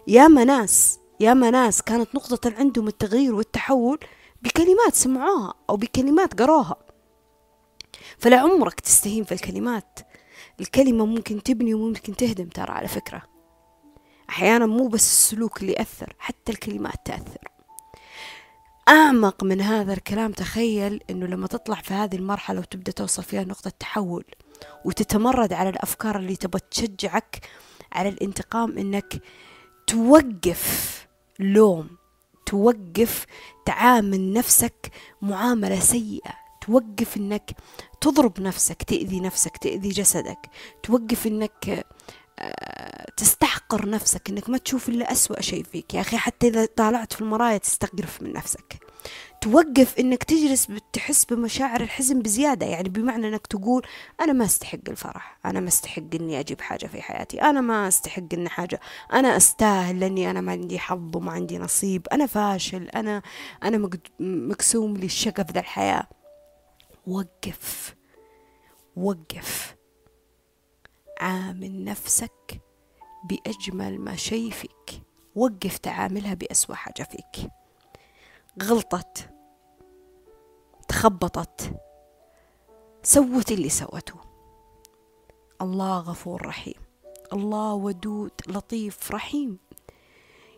ياما 0.07 0.43
ناس 0.43 0.99
ياما 1.19 1.49
ناس 1.51 1.81
كانت 1.81 2.15
نقطة 2.15 2.53
عندهم 2.57 2.87
التغيير 2.87 3.35
والتحول 3.35 3.99
بكلمات 4.41 4.95
سمعوها 4.95 5.53
أو 5.69 5.75
بكلمات 5.75 6.41
قروها. 6.41 6.75
فلعمرك 8.17 8.79
تستهين 8.79 9.23
في 9.23 9.31
الكلمات. 9.31 9.99
الكلمة 10.59 11.05
ممكن 11.05 11.43
تبني 11.43 11.73
وممكن 11.73 12.15
تهدم 12.15 12.47
ترى 12.47 12.71
على 12.71 12.87
فكرة. 12.87 13.21
أحيانا 14.29 14.65
مو 14.65 14.87
بس 14.87 15.01
السلوك 15.01 15.61
اللي 15.61 15.73
يأثر 15.73 16.15
حتى 16.19 16.51
الكلمات 16.51 17.05
تأثر. 17.05 17.47
أعمق 18.89 19.43
من 19.43 19.61
هذا 19.61 19.93
الكلام 19.93 20.31
تخيل 20.31 21.03
أنه 21.09 21.25
لما 21.25 21.47
تطلع 21.47 21.75
في 21.75 21.93
هذه 21.93 22.15
المرحلة 22.15 22.59
وتبدأ 22.59 22.91
توصل 22.91 23.23
فيها 23.23 23.43
نقطة 23.43 23.71
تحول 23.79 24.25
وتتمرد 24.85 25.53
على 25.53 25.69
الأفكار 25.69 26.17
اللي 26.19 26.35
تبغى 26.35 26.61
تشجعك 26.71 27.39
على 27.91 28.09
الانتقام 28.09 28.77
أنك 28.77 29.21
توقف 29.87 31.07
لوم. 31.39 31.98
توقف 32.49 33.25
تعامل 33.65 34.33
نفسك 34.33 34.91
معاملة 35.21 35.79
سيئة. 35.79 36.33
توقف 36.61 37.17
إنك 37.17 37.51
تضرب 38.01 38.41
نفسك 38.41 38.83
تأذي 38.83 39.19
نفسك 39.19 39.57
تأذي 39.57 39.89
جسدك. 39.89 40.49
توقف 40.83 41.27
إنك 41.27 41.85
آه، 42.39 43.11
تستحقر 43.17 43.89
نفسك 43.89 44.29
إنك 44.29 44.49
ما 44.49 44.57
تشوف 44.57 44.89
إلا 44.89 45.11
أسوأ 45.11 45.41
شيء 45.41 45.63
فيك. 45.63 45.93
يا 45.93 46.01
أخي 46.01 46.17
حتى 46.17 46.47
إذا 46.47 46.65
طالعت 46.65 47.13
في 47.13 47.21
المراية 47.21 47.57
تستقرف 47.57 48.21
من 48.21 48.33
نفسك. 48.33 48.88
توقف 49.41 49.99
إنك 49.99 50.23
تجلس 50.23 50.67
تحس 50.93 51.25
بمشاعر 51.25 51.81
الحزن 51.81 52.21
بزيادة. 52.21 52.65
يعني 52.65 52.89
بمعنى 52.89 53.27
إنك 53.27 53.47
تقول 53.47 53.87
أنا 54.21 54.33
ما 54.33 54.45
أستحق 54.45 54.79
الفرح 54.89 55.39
أنا 55.45 55.59
ما 55.59 55.67
أستحق 55.67 56.03
إني 56.13 56.39
أجيب 56.39 56.61
حاجة 56.61 56.85
في 56.87 57.01
حياتي 57.01 57.41
أنا 57.41 57.61
ما 57.61 57.87
أستحق 57.87 58.33
إن 58.33 58.49
حاجة 58.49 58.79
أنا 59.13 59.37
أستاهل 59.37 59.99
لأني 59.99 60.31
أنا 60.31 60.41
ما 60.41 60.51
عندي 60.51 60.79
حظ 60.79 61.17
وما 61.17 61.31
عندي 61.31 61.57
نصيب 61.57 62.07
أنا 62.11 62.25
فاشل 62.25 62.89
أنا 62.89 63.21
أنا 63.63 63.89
مقسوم 64.19 64.97
لي 64.97 65.05
الشقف 65.05 65.51
ذا 65.51 65.59
الحياة. 65.59 66.07
وقف 67.07 67.95
وقف. 68.95 69.75
عامل 71.21 71.83
نفسك 71.83 72.61
بأجمل 73.29 73.99
ما 73.99 74.15
شيء 74.15 74.51
فيك. 74.51 75.01
وقف 75.35 75.77
تعاملها 75.77 76.33
بأسوأ 76.33 76.75
حاجة 76.75 77.03
فيك. 77.03 77.51
غلطت 78.63 79.29
تخبطت 80.87 81.73
سوت 83.03 83.51
اللي 83.51 83.69
سوته. 83.69 84.15
الله 85.61 85.99
غفور 85.99 86.45
رحيم 86.45 86.81
الله 87.33 87.73
ودود 87.73 88.31
لطيف 88.47 89.11
رحيم. 89.11 89.57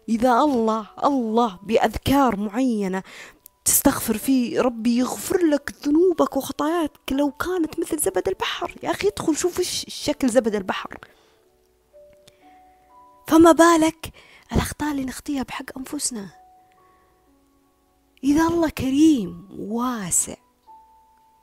إذا 0.09 0.33
الله 0.33 0.87
الله 1.03 1.59
بأذكار 1.63 2.35
معينة 2.35 3.03
تستغفر 3.65 4.17
فيه 4.17 4.61
ربي 4.61 4.97
يغفر 4.97 5.37
لك 5.37 5.75
ذنوبك 5.87 6.37
وخطاياك. 6.37 6.91
لو 7.11 7.31
كانت 7.31 7.79
مثل 7.79 7.99
زبد 7.99 8.27
البحر 8.27 8.75
يا 8.83 8.91
أخي 8.91 9.07
ادخل 9.07 9.35
شوف 9.37 9.61
شكل 9.87 10.29
زبد 10.29 10.55
البحر. 10.55 10.97
فما 13.27 13.51
بالك 13.51 14.11
الأخطاء 14.53 14.91
اللي 14.91 15.05
نخطيها 15.05 15.43
بحق 15.43 15.77
أنفسنا؟ 15.77 16.40
إذا 18.23 18.47
الله 18.47 18.69
كريم 18.69 19.47
واسع 19.59 20.35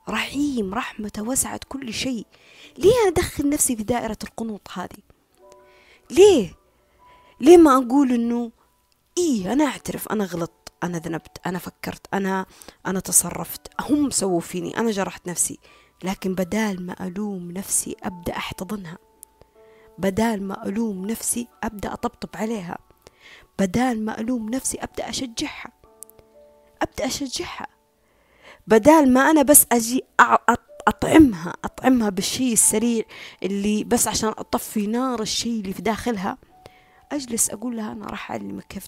رحيم 0.09 0.73
رحمته 0.73 1.23
وسعت 1.23 1.63
كل 1.63 1.93
شيء. 1.93 2.25
ليه 2.77 2.91
أنا 3.01 3.07
أدخل 3.07 3.49
نفسي 3.49 3.75
في 3.75 3.83
دائرة 3.83 4.17
القنوط 4.23 4.67
هذه؟ 4.73 5.03
ليه؟ 6.11 6.55
ليه 7.41 7.57
ما 7.57 7.77
أقول 7.77 8.11
إنه 8.11 8.51
إيه 9.17 9.53
أنا 9.53 9.65
أعترف 9.65 10.07
أنا 10.07 10.25
غلط 10.25 10.71
أنا 10.83 10.97
ذنبت 10.97 11.37
أنا 11.45 11.59
فكرت 11.59 12.07
أنا 12.13 12.45
أنا 12.85 12.99
تصرفت 12.99 13.61
هم 13.81 14.09
سووا 14.09 14.39
فيني 14.39 14.77
أنا 14.77 14.91
جرحت 14.91 15.27
نفسي. 15.27 15.59
لكن 16.03 16.35
بدال 16.35 16.85
ما 16.85 17.07
ألوم 17.07 17.51
نفسي 17.51 17.95
أبدأ 18.03 18.37
أحتضنها. 18.37 18.97
بدال 19.97 20.43
ما 20.43 20.65
ألوم 20.67 21.05
نفسي 21.05 21.47
أبدأ 21.63 21.93
أطبطب 21.93 22.29
عليها. 22.35 22.77
بدال 23.59 24.05
ما 24.05 24.19
ألوم 24.19 24.49
نفسي 24.49 24.77
أبدأ 24.77 25.09
أشجعها. 25.09 25.78
أبدأ 26.81 27.05
أشجعها. 27.05 27.67
بدال 28.67 29.13
ما 29.13 29.21
أنا 29.31 29.41
بس 29.41 29.65
أجي 29.71 30.03
أطعمها 30.87 31.53
أطعمها 31.65 32.09
بالشيء 32.09 32.53
السريع 32.53 33.03
اللي 33.43 33.83
بس 33.83 34.07
عشان 34.07 34.29
أطفي 34.29 34.87
نار 34.87 35.21
الشيء 35.21 35.61
اللي 35.61 35.73
في 35.73 35.81
داخلها 35.81 36.37
أجلس 37.11 37.49
أقول 37.49 37.77
لها 37.77 37.91
أنا 37.91 38.05
راح 38.05 38.31
أعلمك 38.31 38.63
كيف 38.67 38.85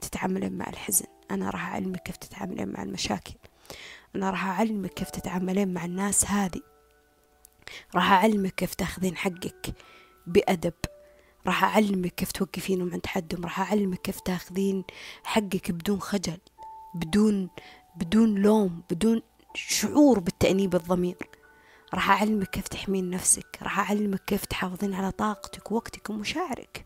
تتعاملين 0.00 0.52
مع 0.52 0.68
الحزن. 0.68 1.04
أنا 1.30 1.50
راح 1.50 1.68
أعلمك 1.68 2.02
كيف 2.02 2.16
تتعاملين 2.16 2.68
مع 2.68 2.82
المشاكل. 2.82 3.34
أنا 4.16 4.30
راح 4.30 4.46
أعلمك 4.46 4.94
كيف 4.94 5.10
تتعاملين 5.10 5.74
مع 5.74 5.84
الناس 5.84 6.26
هذه. 6.26 6.60
راح 7.94 8.12
أعلمك 8.12 8.54
كيف 8.54 8.74
تاخذين 8.74 9.16
حقك 9.16 9.74
بأدب. 10.26 10.74
راح 11.46 11.64
أعلمك 11.64 12.14
كيف 12.14 12.32
توقفينهم 12.32 12.92
عند 12.92 13.06
حدهم. 13.06 13.44
راح 13.44 13.60
أعلمك 13.60 14.00
كيف 14.00 14.20
تاخذين 14.20 14.84
حقك 15.24 15.70
بدون 15.70 16.00
خجل. 16.00 16.38
بدون 16.98 17.48
بدون 17.96 18.34
لوم 18.34 18.82
بدون 18.90 19.22
شعور 19.54 20.18
بالتأنيب 20.18 20.74
الضمير. 20.74 21.16
راح 21.94 22.10
أعلمك 22.10 22.50
كيف 22.50 22.68
تحمين 22.68 23.10
نفسك 23.10 23.58
راح 23.62 23.78
أعلمك 23.78 24.24
كيف 24.24 24.44
تحافظين 24.44 24.94
على 24.94 25.10
طاقتك 25.10 25.72
ووقتك 25.72 26.10
ومشاعرك. 26.10 26.84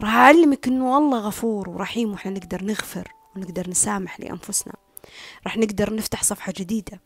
راح 0.00 0.14
أعلمك 0.14 0.66
أنه 0.66 0.98
الله 0.98 1.18
غفور 1.18 1.68
ورحيم 1.68 2.12
وإحنا 2.12 2.32
نقدر 2.32 2.64
نغفر 2.64 3.08
ونقدر 3.36 3.70
نسامح 3.70 4.20
لأنفسنا. 4.20 4.74
راح 5.44 5.56
نقدر 5.56 5.94
نفتح 5.94 6.22
صفحة 6.22 6.52
جديدة. 6.56 7.00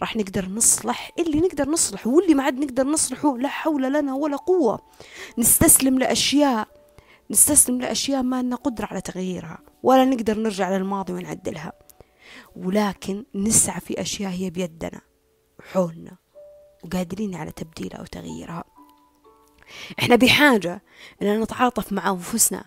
راح 0.00 0.16
نقدر 0.16 0.48
نصلح 0.48 1.10
اللي 1.18 1.40
نقدر 1.40 1.68
نصلحه 1.68 2.10
واللي 2.10 2.34
ما 2.34 2.42
عاد 2.42 2.58
نقدر 2.58 2.84
نصلحه 2.84 3.38
لا 3.38 3.48
حول 3.48 3.92
لنا 3.92 4.14
ولا 4.14 4.36
قوة. 4.36 4.80
نستسلم 5.38 5.98
لأشياء 5.98 6.68
نستسلم 7.30 7.80
لأشياء 7.80 8.22
ما 8.22 8.42
لنا 8.42 8.56
قدرة 8.56 8.86
على 8.86 9.00
تغييرها. 9.00 9.58
ولا 9.82 10.04
نقدر 10.04 10.38
نرجع 10.38 10.76
للماضي 10.76 11.12
ونعدلها. 11.12 11.72
ولكن 12.56 13.24
نسعى 13.34 13.80
في 13.80 14.00
أشياء 14.00 14.30
هي 14.30 14.50
بيدنا 14.50 15.00
وحولنا 15.58 16.16
وقادرين 16.84 17.34
على 17.34 17.52
تبديلها 17.52 17.98
أو 17.98 18.04
تغييرها 18.04 18.64
إحنا 19.98 20.16
بحاجة 20.16 20.82
أن 21.22 21.40
نتعاطف 21.40 21.92
مع 21.92 22.10
أنفسنا. 22.10 22.64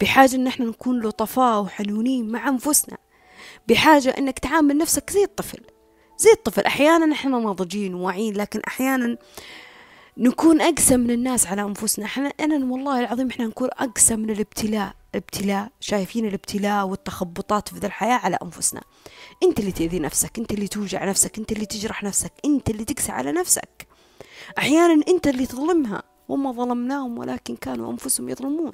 بحاجة 0.00 0.36
إن 0.36 0.46
إحنا 0.46 0.66
نكون 0.66 1.00
لطفاء 1.00 1.62
وحنونين 1.62 2.28
مع 2.28 2.48
أنفسنا. 2.48 2.98
بحاجة 3.68 4.08
إنك 4.18 4.38
تعامل 4.38 4.78
نفسك 4.78 5.10
زي 5.10 5.24
الطفل. 5.24 5.60
زي 6.18 6.30
الطفل. 6.32 6.62
أحيانا 6.62 7.14
إحنا 7.14 7.38
ناضجين 7.38 7.94
وواعيين 7.94 8.36
لكن 8.36 8.60
أحيانا 8.60 9.16
نكون 10.18 10.60
أقسى 10.60 10.96
من 10.96 11.10
الناس 11.10 11.46
على 11.46 11.62
أنفسنا. 11.62 12.04
إحنا 12.04 12.32
أنا 12.40 12.72
والله 12.72 13.00
العظيم 13.00 13.28
إحنا 13.28 13.46
نكون 13.46 13.68
أقسى 13.72 14.16
من 14.16 14.30
الابتلاء 14.30 14.94
ابتلاء 15.14 15.68
شايفين 15.80 16.26
الابتلاء 16.26 16.86
والتخبطات 16.86 17.68
في 17.68 17.78
ذا 17.78 17.86
الحياة 17.86 18.18
على 18.18 18.38
أنفسنا. 18.42 18.80
أنت 19.42 19.60
اللي 19.60 19.72
تأذي 19.72 19.98
نفسك 19.98 20.38
أنت 20.38 20.52
اللي 20.52 20.68
توجع 20.68 21.04
نفسك 21.04 21.38
أنت 21.38 21.52
اللي 21.52 21.66
تجرح 21.66 22.02
نفسك 22.02 22.32
أنت 22.44 22.70
اللي 22.70 22.84
تقسى 22.84 23.12
على 23.12 23.32
نفسك. 23.32 23.86
أحيانا 24.58 25.04
أنت 25.08 25.26
اللي 25.26 25.46
تظلمها. 25.46 26.02
وما 26.28 26.52
ظلمناهم 26.52 27.18
ولكن 27.18 27.56
كانوا 27.56 27.92
أنفسهم 27.92 28.28
يظلمون. 28.28 28.72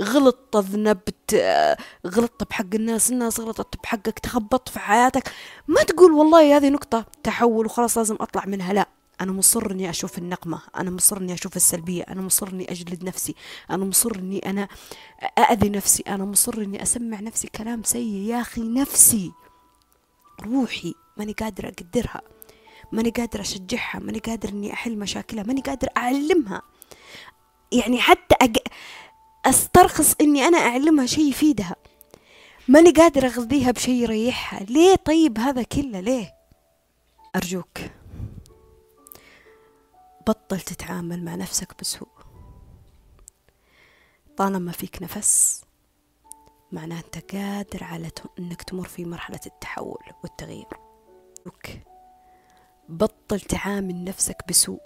غلطت 0.00 0.56
ذنبت 0.56 1.34
غلطت 2.06 2.50
بحق 2.50 2.74
الناس 2.74 3.12
الناس 3.12 3.40
غلطت 3.40 3.82
بحقك 3.82 4.18
تخبطت 4.18 4.68
في 4.68 4.78
حياتك. 4.78 5.32
ما 5.68 5.82
تقول 5.82 6.12
والله 6.12 6.56
هذه 6.56 6.68
نقطة 6.68 7.06
تحول 7.22 7.66
وخلاص 7.66 7.98
لازم 7.98 8.16
أطلع 8.20 8.44
منها. 8.46 8.72
لا. 8.72 8.95
أنا 9.20 9.32
مصر 9.32 9.70
إني 9.70 9.90
أشوف 9.90 10.18
النقمة 10.18 10.60
أنا 10.76 10.90
مصر 10.90 11.16
إني 11.16 11.34
أشوف 11.34 11.56
السلبية 11.56 12.02
أنا 12.02 12.22
مصر 12.22 12.48
إني 12.48 12.70
أجلد 12.72 13.04
نفسي 13.04 13.34
أنا 13.70 13.84
مصر 13.84 14.14
إني 14.16 14.38
أنا 14.50 14.68
أأذي 15.38 15.68
نفسي 15.68 16.02
أنا 16.02 16.24
مصر 16.24 16.54
إني 16.54 16.82
أسمع 16.82 17.20
نفسي 17.20 17.48
كلام 17.48 17.82
سيء. 17.82 18.14
يا 18.14 18.40
أخي 18.40 18.60
نفسي 18.62 19.32
روحي 20.42 20.94
ماني 21.16 21.32
قادرة 21.32 21.68
أقدرها 21.68 22.20
ماني 22.92 23.10
قادرة 23.10 23.40
أشجعها 23.40 23.98
ماني 23.98 24.18
قادر 24.18 24.48
إني 24.48 24.72
أحل 24.72 24.98
مشاكلها 24.98 25.44
ماني 25.44 25.60
قادر 25.60 25.88
أعلمها. 25.96 26.62
يعني 27.72 28.00
حتى 28.00 28.34
أج... 28.42 28.56
أسترخص 29.44 30.14
إني 30.20 30.42
أنا 30.42 30.58
أعلمها 30.58 31.06
شيء 31.06 31.28
يفيدها. 31.28 31.76
ماني 32.68 32.90
قادرة 32.90 33.26
أغذيها 33.26 33.70
بشيء 33.70 33.94
يريحها. 33.94 34.60
ليه 34.64 34.94
طيب 34.96 35.38
هذا 35.38 35.62
كله؟ 35.62 36.00
ليه؟ 36.00 36.34
أرجوك. 37.36 37.78
بطل 40.26 40.60
تتعامل 40.60 41.24
مع 41.24 41.34
نفسك 41.34 41.80
بسوء. 41.80 42.08
طالما 44.36 44.72
فيك 44.72 45.02
نفس 45.02 45.64
معناه 46.72 46.98
أنت 46.98 47.34
قادر 47.34 47.84
على 47.84 48.10
أنك 48.38 48.62
تمر 48.62 48.88
في 48.88 49.04
مرحلة 49.04 49.40
التحول 49.46 50.02
والتغيير. 50.22 50.66
بطل 52.88 53.40
تعامل 53.40 54.04
نفسك 54.04 54.36
بسوء. 54.48 54.82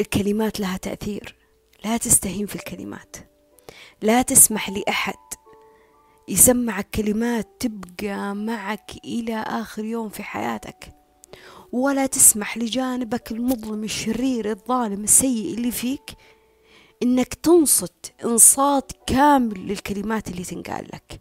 الكلمات 0.00 0.60
لها 0.60 0.76
تأثير. 0.76 1.36
لا 1.84 1.96
تستهين 1.96 2.46
في 2.46 2.54
الكلمات. 2.54 3.16
لا 4.02 4.22
تسمح 4.22 4.70
لأحد 4.70 5.18
يسمعك 6.28 6.90
كلمات 6.90 7.48
تبقى 7.60 8.34
معك 8.34 8.90
إلى 9.04 9.34
آخر 9.36 9.84
يوم 9.84 10.08
في 10.08 10.22
حياتك. 10.22 11.01
ولا 11.72 12.06
تسمح 12.06 12.58
لجانبك 12.58 13.32
المظلم 13.32 13.84
الشرير 13.84 14.50
الظالم 14.50 15.04
السيء 15.04 15.54
اللي 15.54 15.70
فيك 15.70 16.10
إنك 17.02 17.34
تنصت 17.34 18.12
إنصات 18.24 18.92
كامل 19.06 19.66
للكلمات 19.66 20.28
اللي 20.28 20.44
تنقال 20.44 20.88
لك. 20.94 21.20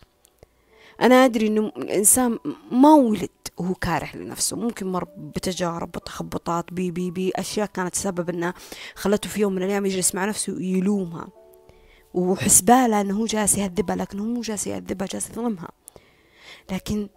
أنا 1.01 1.25
أدري 1.25 1.47
إنه 1.47 1.71
الإنسان 1.77 2.39
ما 2.71 2.93
ولد 2.93 3.29
وهو 3.57 3.73
كاره 3.73 4.17
لنفسه 4.17 4.57
ممكن 4.57 4.87
مر 4.87 5.07
بتجارب 5.17 5.95
وتخبطات 5.95 6.73
بي 6.73 6.91
بي 6.91 7.11
بي 7.11 7.31
أشياء 7.35 7.67
كانت 7.67 7.95
سبب 7.95 8.29
إنه 8.29 8.53
خلته 8.95 9.29
في 9.29 9.41
يوم 9.41 9.53
من 9.53 9.63
الأيام 9.63 9.85
يجلس 9.85 10.15
مع 10.15 10.25
نفسه 10.25 10.53
ويلومها. 10.53 11.27
وحسباله 12.13 13.01
إنه 13.01 13.17
هو 13.17 13.25
جالس 13.25 13.57
يهذبها 13.57 13.95
لكن 13.95 14.19
هو 14.19 14.25
مو 14.25 14.41
جالس 14.41 14.67
يهذبها 14.67 15.07
جالس 15.07 15.29
يظلمها. 15.29 15.69
لكن 16.71 17.09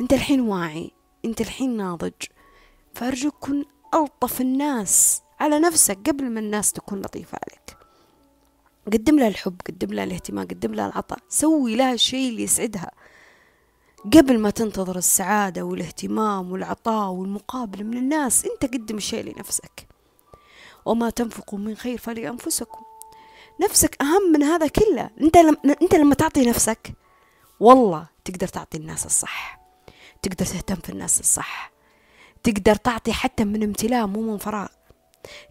أنت 0.00 0.12
الحين 0.12 0.40
واعي 0.40 0.90
أنت 1.24 1.40
الحين 1.40 1.76
ناضج 1.76 2.12
فأرجوك 2.94 3.34
كن 3.40 3.64
ألطف 3.94 4.40
الناس 4.40 5.22
على 5.40 5.58
نفسك 5.58 5.98
قبل 6.08 6.30
ما 6.30 6.40
الناس 6.40 6.72
تكون 6.72 7.00
لطيفة 7.00 7.38
عليك. 7.42 7.76
قدم 8.86 9.18
لها 9.18 9.28
الحب 9.28 9.60
قدم 9.66 9.94
لها 9.94 10.04
الاهتمام 10.04 10.46
قدم 10.46 10.74
لها 10.74 10.86
العطاء. 10.86 11.18
سوي 11.28 11.76
لها 11.76 11.92
الشيء 11.92 12.28
اللي 12.28 12.42
يسعدها. 12.42 12.90
قبل 14.04 14.38
ما 14.38 14.50
تنتظر 14.50 14.98
السعادة 14.98 15.62
والاهتمام 15.62 16.52
والعطاء 16.52 17.10
والمقابلة 17.10 17.82
من 17.82 17.96
الناس 17.96 18.44
أنت 18.44 18.74
قدم 18.74 18.96
الشيء 18.96 19.24
لنفسك. 19.24 19.88
وما 20.84 21.10
تنفقوا 21.10 21.58
من 21.58 21.74
خير 21.76 21.98
فلأنفسكم. 21.98 22.82
نفسك 23.60 24.02
أهم 24.02 24.32
من 24.32 24.42
هذا 24.42 24.66
كله. 24.66 25.10
أنت 25.20 25.36
لما, 25.36 25.56
أنت 25.82 25.94
لما 25.94 26.14
تعطي 26.14 26.46
نفسك 26.46 26.92
والله 27.60 28.06
تقدر 28.24 28.48
تعطي 28.48 28.78
الناس 28.78 29.06
الصح. 29.06 29.60
تقدر 30.22 30.46
تهتم 30.46 30.74
في 30.76 30.88
الناس 30.88 31.20
الصح. 31.20 31.71
تقدر 32.44 32.74
تعطي 32.74 33.12
حتى 33.12 33.44
من 33.44 33.62
امتلاء 33.62 34.06
مو 34.06 34.32
من 34.32 34.38
فراغ. 34.38 34.68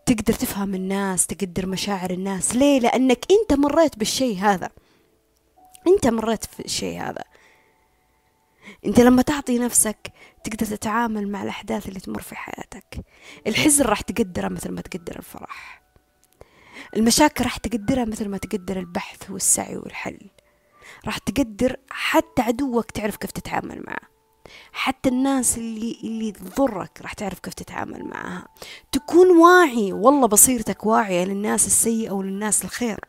تقدر 0.05 0.33
تفهم 0.33 0.75
الناس 0.75 1.27
تقدر 1.27 1.65
مشاعر 1.65 2.11
الناس. 2.11 2.55
ليه؟ 2.55 2.79
لأنك 2.79 3.25
أنت 3.31 3.59
مريت 3.59 3.99
بالشيء 3.99 4.37
هذا. 4.37 4.69
أنت 5.87 6.07
مريت 6.07 6.45
في 6.45 6.65
الشيء 6.65 7.01
هذا. 7.01 7.23
أنت 8.85 8.99
لما 8.99 9.21
تعطي 9.21 9.59
نفسك 9.59 10.11
تقدر 10.43 10.65
تتعامل 10.65 11.31
مع 11.31 11.43
الأحداث 11.43 11.87
اللي 11.87 11.99
تمر 11.99 12.21
في 12.21 12.35
حياتك. 12.35 13.05
الحزن 13.47 13.85
راح 13.85 14.01
تقدره 14.01 14.47
مثل 14.47 14.71
ما 14.71 14.81
تقدر 14.81 15.15
الفرح. 15.15 15.81
المشاكل 16.95 17.43
راح 17.43 17.57
تقدرها 17.57 18.05
مثل 18.05 18.29
ما 18.29 18.37
تقدر 18.37 18.79
البحث 18.79 19.31
والسعي 19.31 19.77
والحل. 19.77 20.19
راح 21.05 21.17
تقدر 21.17 21.75
حتى 21.89 22.41
عدوك 22.41 22.91
تعرف 22.91 23.15
كيف 23.15 23.31
تتعامل 23.31 23.83
معه. 23.87 24.10
حتى 24.71 25.09
الناس 25.09 25.57
اللي 25.57 25.97
اللي 26.03 26.31
تضرك 26.31 26.99
راح 27.01 27.13
تعرف 27.13 27.39
كيف 27.39 27.53
تتعامل 27.53 28.05
معها. 28.05 28.47
تكون 28.91 29.37
واعي 29.37 29.93
والله 29.93 30.27
بصيرتك 30.27 30.85
واعية 30.85 31.25
للناس 31.25 31.67
السيئة 31.67 32.11
وللناس 32.11 32.65
الخير. 32.65 32.99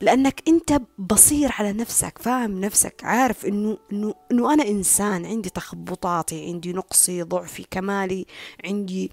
لأنك 0.00 0.42
أنت 0.48 0.80
بصير 0.98 1.52
على 1.58 1.72
نفسك 1.72 2.18
فاهم 2.18 2.60
نفسك 2.60 3.04
عارف 3.04 3.46
إنه 3.46 3.78
إنه 3.92 4.14
إنه 4.32 4.52
أنا 4.54 4.68
إنسان 4.68 5.26
عندي 5.26 5.50
تخبطاتي 5.50 6.46
عندي 6.46 6.72
نقصي 6.72 7.22
ضعفي 7.22 7.66
كمالي 7.70 8.26
عندي 8.64 9.10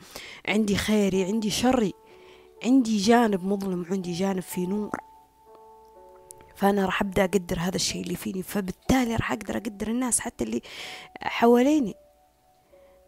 عندي 0.47 0.75
خيري 0.75 1.23
عندي 1.23 1.49
شري 1.49 1.93
عندي 2.63 2.97
جانب 2.97 3.45
مظلم 3.45 3.85
وعندي 3.89 4.13
جانب 4.13 4.39
في 4.39 4.65
نور. 4.65 5.08
فأنا 6.59 6.85
راح 6.85 7.01
أبدأ 7.01 7.23
أقدر 7.23 7.59
هذا 7.59 7.75
الشيء 7.75 8.01
اللي 8.01 8.15
فيني 8.15 8.43
فبالتالي 8.43 9.15
راح 9.15 9.31
أقدر 9.31 9.57
أقدر 9.57 9.87
الناس 9.87 10.19
حتى 10.19 10.43
اللي 10.43 10.61
حواليني. 11.21 11.95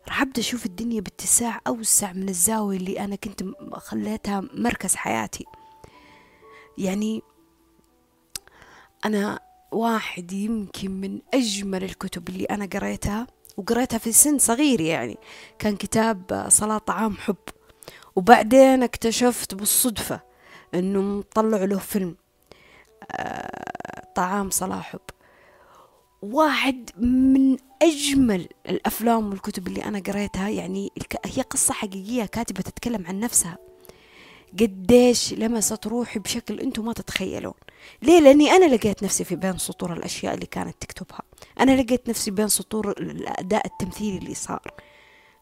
راح 0.07 0.21
أبدأ 0.21 0.41
أشوف 0.41 0.65
الدنيا 0.65 1.01
باتساع 1.01 1.61
أوسع 1.67 2.13
من 2.13 2.29
الزاوية 2.29 2.77
اللي 2.77 2.99
أنا 2.99 3.15
كنت 3.15 3.43
خليتها 3.73 4.43
مركز 4.53 4.95
حياتي. 4.95 5.45
يعني 6.77 7.21
أنا 9.05 9.39
واحد 9.71 10.31
يمكن 10.31 10.91
من 10.91 11.19
أجمل 11.33 11.83
الكتب 11.83 12.29
اللي 12.29 12.45
أنا 12.45 12.65
قريتها 12.65 13.27
وقريتها 13.57 13.97
في 13.97 14.11
سن 14.11 14.37
صغير 14.37 14.81
يعني. 14.81 15.17
كان 15.59 15.75
كتاب 15.75 16.45
صلاة 16.49 16.77
طعام 16.77 17.17
حب. 17.17 17.35
وبعدين 18.15 18.83
اكتشفت 18.83 19.55
بالصدفة 19.55 20.21
انه 20.73 21.23
طلعوا 21.35 21.65
له 21.65 21.77
فيلم. 21.77 22.09
آه 22.09 22.20
طعام 24.15 24.49
صلاة 24.49 24.81
حب. 24.81 24.99
واحد 26.21 26.89
من 26.97 27.57
أجمل 27.81 28.47
الأفلام 28.69 29.29
والكتب 29.29 29.67
اللي 29.67 29.83
أنا 29.85 29.99
قريتها 29.99 30.49
يعني 30.49 30.91
هي 31.25 31.41
قصة 31.41 31.73
حقيقية 31.73 32.25
كاتبة 32.25 32.61
تتكلم 32.61 33.05
عن 33.07 33.19
نفسها. 33.19 33.57
قديش 34.59 35.33
لمست 35.33 35.87
روحي 35.87 36.19
بشكل 36.19 36.59
أنتم 36.59 36.85
ما 36.85 36.93
تتخيلون. 36.93 37.53
ليه؟ 38.01 38.19
لأني 38.19 38.51
أنا 38.51 38.75
لقيت 38.75 39.03
نفسي 39.03 39.23
في 39.23 39.35
بين 39.35 39.57
سطور 39.57 39.93
الأشياء 39.93 40.33
اللي 40.33 40.45
كانت 40.45 40.75
تكتبها. 40.79 41.21
أنا 41.59 41.81
لقيت 41.81 42.09
نفسي 42.09 42.31
بين 42.31 42.47
سطور 42.47 42.91
الأداء 42.91 43.65
التمثيلي 43.65 44.17
اللي 44.17 44.33
صار. 44.33 44.71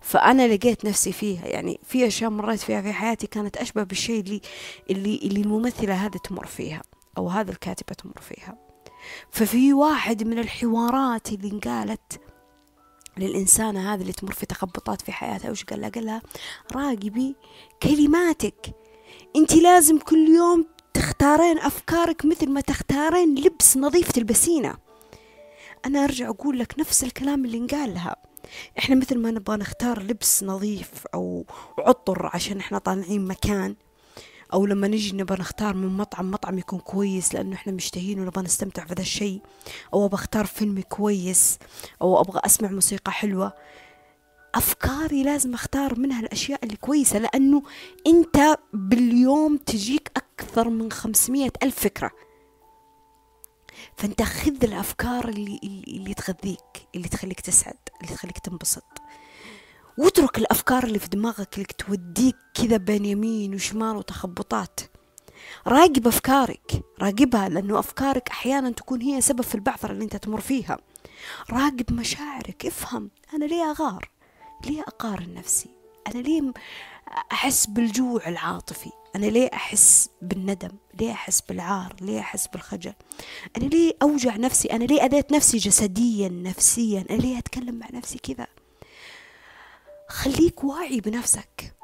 فأنا 0.01 0.47
لقيت 0.47 0.85
نفسي 0.85 1.11
فيها. 1.11 1.47
يعني 1.47 1.79
في 1.83 2.07
أشياء 2.07 2.29
مريت 2.29 2.59
فيها 2.59 2.81
في 2.81 2.93
حياتي 2.93 3.27
كانت 3.27 3.57
أشبه 3.57 3.83
بالشيء 3.83 4.19
اللي 4.19 4.41
اللي 4.89 5.19
اللي 5.23 5.41
الممثلة 5.41 5.93
هذه 5.93 6.17
تمر 6.17 6.45
فيها. 6.45 6.81
أو 7.19 7.29
هذا 7.29 7.51
الكاتبة 7.51 7.93
تمر 7.93 8.21
فيها. 8.21 8.57
ففي 9.31 9.73
واحد 9.73 10.23
من 10.23 10.39
الحوارات 10.39 11.31
اللي 11.31 11.51
انقالت 11.51 12.21
للإنسانة 13.17 13.93
هذه 13.93 14.01
اللي 14.01 14.13
تمر 14.13 14.31
في 14.31 14.45
تخبطات 14.45 15.01
في 15.01 15.11
حياتها 15.11 15.51
وش 15.51 15.63
قال 15.63 15.81
لها؟ 15.81 15.89
قال 15.89 16.05
لها 16.05 16.21
راقبي 16.75 17.35
كلماتك. 17.83 18.75
أنت 19.35 19.55
لازم 19.55 19.99
كل 19.99 20.27
يوم 20.27 20.65
تختارين 20.93 21.57
أفكارك 21.57 22.25
مثل 22.25 22.49
ما 22.49 22.61
تختارين 22.61 23.35
لبس 23.35 23.77
نظيف 23.77 24.11
تلبسينه. 24.11 24.77
أنا 25.85 26.03
أرجع 26.03 26.29
أقول 26.29 26.59
لك 26.59 26.79
نفس 26.79 27.03
الكلام 27.03 27.45
اللي 27.45 27.57
انقال 27.57 27.93
لها. 27.93 28.15
إحنا 28.79 28.95
مثل 28.95 29.17
ما 29.17 29.31
نبغى 29.31 29.57
نختار 29.57 30.01
لبس 30.01 30.43
نظيف 30.43 31.07
أو 31.13 31.45
عطر 31.79 32.29
عشان 32.33 32.57
إحنا 32.59 32.77
طالعين 32.77 33.25
مكان 33.25 33.75
أو 34.53 34.65
لما 34.65 34.87
نجي 34.87 35.17
نبغى 35.17 35.37
نختار 35.39 35.75
من 35.75 35.97
مطعم 35.97 36.31
مطعم 36.31 36.57
يكون 36.59 36.79
كويس 36.79 37.33
لأنه 37.33 37.55
إحنا 37.55 37.73
مشتهين 37.73 38.19
ونبغى 38.19 38.43
نستمتع 38.43 38.85
في 38.85 38.93
ذا 38.93 39.01
الشيء. 39.01 39.41
أو 39.93 40.05
أبغى 40.05 40.15
أختار 40.15 40.45
فيلم 40.45 40.81
كويس 40.81 41.59
أو 42.01 42.21
أبغى 42.21 42.41
أسمع 42.45 42.69
موسيقى 42.69 43.11
حلوة. 43.11 43.53
أفكاري 44.55 45.23
لازم 45.23 45.53
أختار 45.53 45.99
منها 45.99 46.19
الأشياء 46.19 46.59
اللي 46.63 46.75
كويسة 46.75 47.19
لأنه 47.19 47.63
أنت 48.07 48.57
باليوم 48.73 49.57
تجيك 49.57 50.11
أكثر 50.17 50.69
من 50.69 50.91
خمسمية 50.91 51.51
ألف 51.63 51.79
فكرة. 51.79 52.11
فأنت 53.97 54.21
خذ 54.21 54.63
الأفكار 54.63 55.29
اللي, 55.29 55.59
اللي 55.87 56.13
تغذيك 56.13 56.87
اللي 56.95 57.07
تخليك 57.07 57.39
تسعد 57.39 57.77
اللي 58.01 58.13
تخليك 58.13 58.39
تنبسط. 58.39 58.83
واترك 59.99 60.37
الأفكار 60.37 60.83
اللي 60.83 60.99
في 60.99 61.07
دماغك 61.07 61.53
اللي 61.53 61.65
توديك 61.65 62.35
كذا 62.53 62.77
بين 62.77 63.05
يمين 63.05 63.55
وشمال 63.55 63.95
وتخبطات. 63.95 64.79
راقب 65.67 66.07
أفكارك. 66.07 66.81
راقبها 67.01 67.49
لأنه 67.49 67.79
أفكارك 67.79 68.29
أحيانا 68.29 68.71
تكون 68.71 69.01
هي 69.01 69.21
سبب 69.21 69.41
في 69.41 69.55
البعثرة 69.55 69.91
اللي 69.91 70.03
أنت 70.03 70.15
تمر 70.15 70.41
فيها. 70.41 70.77
راقب 71.51 71.93
مشاعرك. 71.93 72.65
افهم. 72.65 73.09
أنا 73.33 73.45
ليه 73.45 73.71
أغار؟ 73.71 74.09
ليه 74.65 74.81
أقارن 74.81 75.33
نفسي؟ 75.33 75.69
أنا 76.07 76.21
ليه 76.21 76.53
أحس 77.31 77.65
بالجوع 77.65 78.27
العاطفي؟ 78.27 78.89
أنا 79.15 79.25
ليه 79.25 79.49
أحس 79.53 80.09
بالندم؟ 80.21 80.71
ليه 80.99 81.11
أحس 81.11 81.41
بالعار؟ 81.41 81.95
ليه 82.01 82.19
أحس 82.19 82.47
بالخجل؟ 82.47 82.93
أنا 83.57 83.65
ليه 83.65 83.93
أوجع 84.01 84.35
نفسي؟ 84.37 84.67
أنا 84.67 84.83
ليه 84.83 85.05
أذيت 85.05 85.31
نفسي 85.31 85.57
جسديا 85.57 86.29
نفسيا؟ 86.29 87.05
أنا 87.09 87.17
ليه 87.17 87.37
أتكلم 87.37 87.75
مع 87.75 87.87
نفسي 87.93 88.17
كذا؟ 88.17 88.47
خليك 90.09 90.63
واعي 90.63 90.99
بنفسك. 91.01 91.75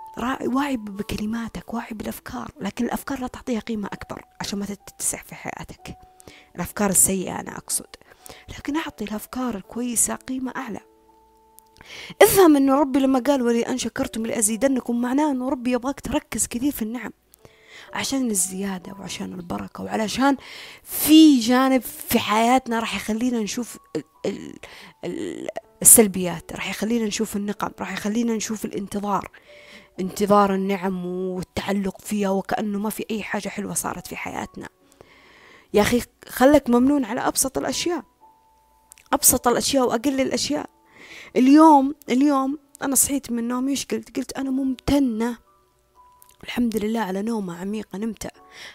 واعي 0.45 0.77
بكلماتك 0.77 1.73
واعي 1.73 1.93
بالأفكار 1.93 2.51
لكن 2.61 2.85
الأفكار 2.85 3.19
لا 3.19 3.27
تعطيها 3.27 3.59
قيمة 3.59 3.87
أكبر 3.87 4.25
عشان 4.41 4.59
ما 4.59 4.65
تتسع 4.65 5.17
في 5.17 5.35
حياتك. 5.35 5.97
الأفكار 6.55 6.89
السيئة 6.89 7.39
أنا 7.39 7.57
أقصد. 7.57 7.87
لكن 8.49 8.75
أعطي 8.77 9.03
الأفكار 9.05 9.55
الكويسة 9.55 10.15
قيمة 10.15 10.53
أعلى. 10.55 10.79
افهم 12.21 12.55
انه 12.55 12.75
ربي 12.75 12.99
لما 12.99 13.19
قال 13.19 13.41
ولئن 13.41 13.77
شكرتم 13.77 14.25
لأزيدنكم 14.25 15.01
معناه 15.01 15.31
انه 15.31 15.49
ربي 15.49 15.71
يبغاك 15.71 15.99
تركز 15.99 16.47
كثير 16.47 16.71
في 16.71 16.81
النعم. 16.81 17.11
عشان 17.93 18.31
الزيادة 18.31 18.93
وعشان 18.93 19.33
البركة 19.33 19.83
وعلشان 19.83 20.37
في 20.83 21.39
جانب 21.39 21.81
في 21.81 22.19
حياتنا 22.19 22.79
راح 22.79 22.95
يخلينا 22.95 23.39
نشوف 23.39 23.77
السلبيات. 25.85 26.53
راح 26.53 26.69
يخلينا 26.69 27.05
نشوف 27.05 27.35
النقم 27.35 27.69
راح 27.79 27.93
يخلينا 27.93 28.35
نشوف 28.35 28.65
الانتظار. 28.65 29.31
انتظار 29.99 30.55
النعم 30.55 31.05
والتعلق 31.05 32.01
فيها 32.01 32.29
وكأنه 32.29 32.79
ما 32.79 32.89
في 32.89 33.05
أي 33.11 33.23
حاجة 33.23 33.49
حلوة 33.49 33.73
صارت 33.73 34.07
في 34.07 34.15
حياتنا. 34.15 34.69
يا 35.73 35.81
أخي 35.81 36.01
خلك 36.27 36.69
ممنون 36.69 37.05
على 37.05 37.21
أبسط 37.21 37.57
الأشياء. 37.57 38.03
أبسط 39.13 39.47
الأشياء 39.47 39.87
وأقل 39.87 40.21
الأشياء. 40.21 40.69
اليوم 41.35 41.95
اليوم 42.09 42.59
أنا 42.81 42.95
صحيت 42.95 43.31
من 43.31 43.39
النوم 43.39 43.67
إيش 43.67 43.85
قلت 43.85 44.17
قلت 44.17 44.33
أنا 44.33 44.49
ممتنة. 44.49 45.37
الحمد 46.43 46.77
لله 46.77 46.99
على 46.99 47.21
نومة 47.21 47.61
عميقة 47.61 47.97
نمت 47.97 48.27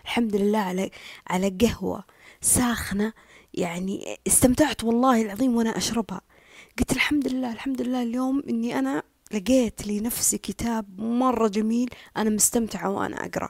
الحمد 0.05 0.37
لله 0.37 0.59
على 0.59 0.91
على 1.27 1.49
قهوة 1.61 2.05
ساخنة. 2.41 3.13
يعني 3.55 4.19
استمتعت 4.27 4.85
والله 4.85 5.23
العظيم 5.23 5.57
وأنا 5.57 5.77
أشربها. 5.77 6.21
قلت 6.79 6.93
الحمد 6.93 7.29
لله 7.29 7.53
الحمد 7.53 7.83
لله 7.83 8.03
اليوم 8.03 8.43
إني 8.49 8.79
أنا 8.79 9.03
لقيت 9.33 9.87
لنفسي 9.87 10.39
كتاب 10.39 11.01
مرة 11.01 11.49
جميل 11.49 11.91
أنا 12.17 12.31
مستمتعة 12.31 12.91
وأنا 12.91 13.27
أقرأ. 13.27 13.49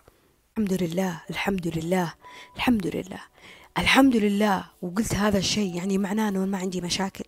الحمد 0.58 0.82
لله 0.82 1.20
الحمد 1.30 1.68
لله 1.76 2.14
الحمد 2.56 2.86
لله 2.86 3.20
الحمد 3.78 4.16
لله 4.16 4.64
وقلت 4.82 5.14
هذا 5.14 5.38
الشيء 5.38 5.76
يعني 5.76 5.98
معناه 5.98 6.28
إنه 6.28 6.46
ما 6.46 6.58
عندي 6.58 6.80
مشاكل 6.80 7.24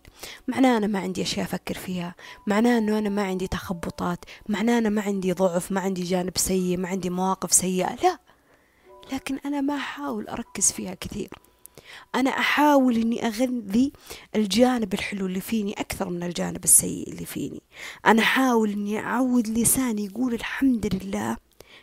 معناه 0.47 0.77
أنا 0.77 0.87
ما 0.87 0.99
عندي 0.99 1.21
أشياء 1.21 1.45
أفكر 1.45 1.73
فيها 1.73 2.15
معناه 2.47 2.77
إنه 2.77 2.99
أنا 2.99 3.09
ما 3.09 3.23
عندي 3.23 3.47
تخبطات 3.47 4.25
معناه 4.49 4.77
أنا 4.77 4.89
ما 4.89 5.01
عندي 5.01 5.31
ضعف 5.33 5.71
ما 5.71 5.81
عندي 5.81 6.03
جانب 6.03 6.37
سيء 6.37 6.77
ما 6.77 6.87
عندي 6.87 7.09
مواقف 7.09 7.53
سيئة 7.53 7.95
لا. 7.95 8.19
لكن 9.13 9.39
أنا 9.45 9.61
ما 9.61 9.75
أحاول 9.75 10.27
أركز 10.27 10.71
فيها 10.71 10.93
كثير. 10.93 11.29
أنا 12.15 12.29
أحاول 12.29 12.95
إني 12.95 13.27
أغذي 13.27 13.91
الجانب 14.35 14.93
الحلو 14.93 15.25
اللي 15.25 15.41
فيني 15.41 15.73
أكثر 15.73 16.09
من 16.09 16.23
الجانب 16.23 16.63
السيء 16.63 17.09
اللي 17.09 17.25
فيني. 17.25 17.61
أنا 18.05 18.21
أحاول 18.21 18.71
إني 18.71 18.99
أعود 18.99 19.47
لساني 19.47 20.05
يقول 20.05 20.33
الحمد 20.33 20.95
لله 20.95 21.37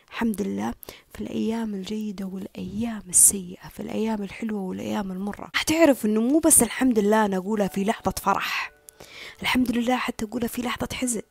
الحمد 0.09 0.41
لله 0.41 0.73
في 1.13 1.21
الأيام 1.21 1.73
الجيدة 1.75 2.25
والأيام 2.25 3.03
السيئة 3.09 3.67
في 3.67 3.79
الأيام 3.79 4.23
الحلوة 4.23 4.61
والأيام 4.61 5.11
المرة. 5.11 5.49
حتعرف 5.53 6.05
أنه 6.05 6.21
مو 6.21 6.39
بس 6.39 6.63
الحمد 6.63 6.99
لله 6.99 7.25
أنا 7.25 7.37
أقولها 7.37 7.67
في 7.67 7.83
لحظة 7.83 8.13
فرح. 8.21 8.71
الحمد 9.41 9.71
لله 9.71 9.95
حتى 9.95 10.25
أقولها 10.25 10.47
في 10.47 10.61
لحظة 10.61 10.87
حزن. 10.93 11.21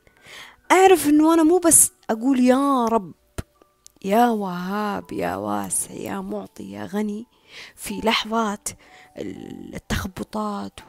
أعرف 0.73 1.09
أنه 1.09 1.35
أنا 1.35 1.43
مو 1.43 1.59
بس 1.59 1.93
أقول 2.11 2.41
يا 2.41 2.85
رب 2.85 3.13
يا 4.05 4.29
وهاب 4.29 5.13
يا 5.13 5.37
واسع 5.37 5.95
يا 5.95 6.21
معطي 6.21 6.71
يا 6.71 6.85
غني. 6.87 7.27
في 7.77 8.01
لحظات 8.01 8.69
التخبطات 9.17 10.81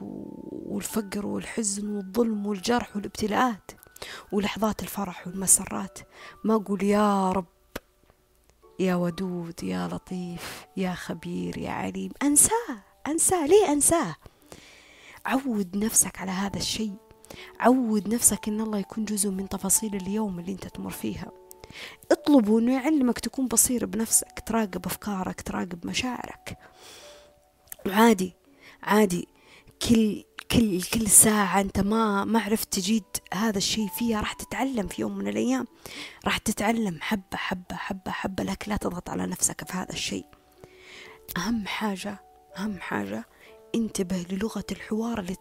والفقر 0.51 1.25
والحزن 1.25 1.95
والظلم 1.95 2.45
والجرح 2.45 2.95
والابتلاءات 2.95 3.71
ولحظات 4.31 4.83
الفرح 4.83 5.27
والمسرات. 5.27 5.99
ما 6.43 6.55
أقول 6.55 6.83
يا 6.83 7.31
رب 7.31 7.45
يا 8.79 8.95
ودود 8.95 9.63
يا 9.63 9.87
لطيف 9.87 10.65
يا 10.77 10.93
خبير 10.93 11.57
يا 11.57 11.71
عليم. 11.71 12.11
أنساه 12.23 12.77
أنساه. 13.07 13.45
ليه 13.45 13.71
أنساه؟ 13.71 14.15
عود 15.25 15.77
نفسك 15.77 16.21
على 16.21 16.31
هذا 16.31 16.57
الشيء. 16.57 16.95
عود 17.59 18.13
نفسك 18.13 18.47
إن 18.47 18.61
الله 18.61 18.79
يكون 18.79 19.05
جزء 19.05 19.29
من 19.29 19.49
تفاصيل 19.49 19.95
اليوم 19.95 20.39
اللي 20.39 20.51
أنت 20.51 20.67
تمر 20.67 20.89
فيها. 20.89 21.31
اطلبوا 22.11 22.59
إنه 22.59 22.73
يعلمك 22.73 23.19
تكون 23.19 23.47
بصير 23.47 23.85
بنفسك 23.85 24.43
تراقب 24.45 24.85
أفكارك 24.85 25.41
تراقب 25.41 25.87
مشاعرك. 25.87 26.57
وعادي 27.85 28.33
عادي. 28.83 29.27
كل 29.89 30.23
كل 30.51 30.81
كل 30.81 31.07
ساعة 31.07 31.61
أنت 31.61 31.79
ما 31.79 32.25
ما 32.25 32.39
عرفت 32.39 32.73
تجيد 32.73 33.03
هذا 33.33 33.57
الشيء 33.57 33.87
فيها 33.87 34.19
راح 34.19 34.33
تتعلم 34.33 34.87
في 34.87 35.01
يوم 35.01 35.17
من 35.17 35.27
الأيام. 35.27 35.67
راح 36.25 36.37
تتعلم 36.37 36.97
حبة 37.01 37.37
حبة 37.37 37.75
حبة 37.75 38.11
حبة 38.11 38.43
لكن 38.43 38.71
لا 38.71 38.77
تضغط 38.77 39.09
على 39.09 39.25
نفسك 39.25 39.67
في 39.71 39.77
هذا 39.77 39.93
الشيء. 39.93 40.25
أهم 41.37 41.67
حاجة 41.67 42.19
أهم 42.57 42.79
حاجة 42.79 43.25
انتبه 43.75 44.25
للغة 44.29 44.65
الحوار 44.71 45.19
اللي 45.19 45.35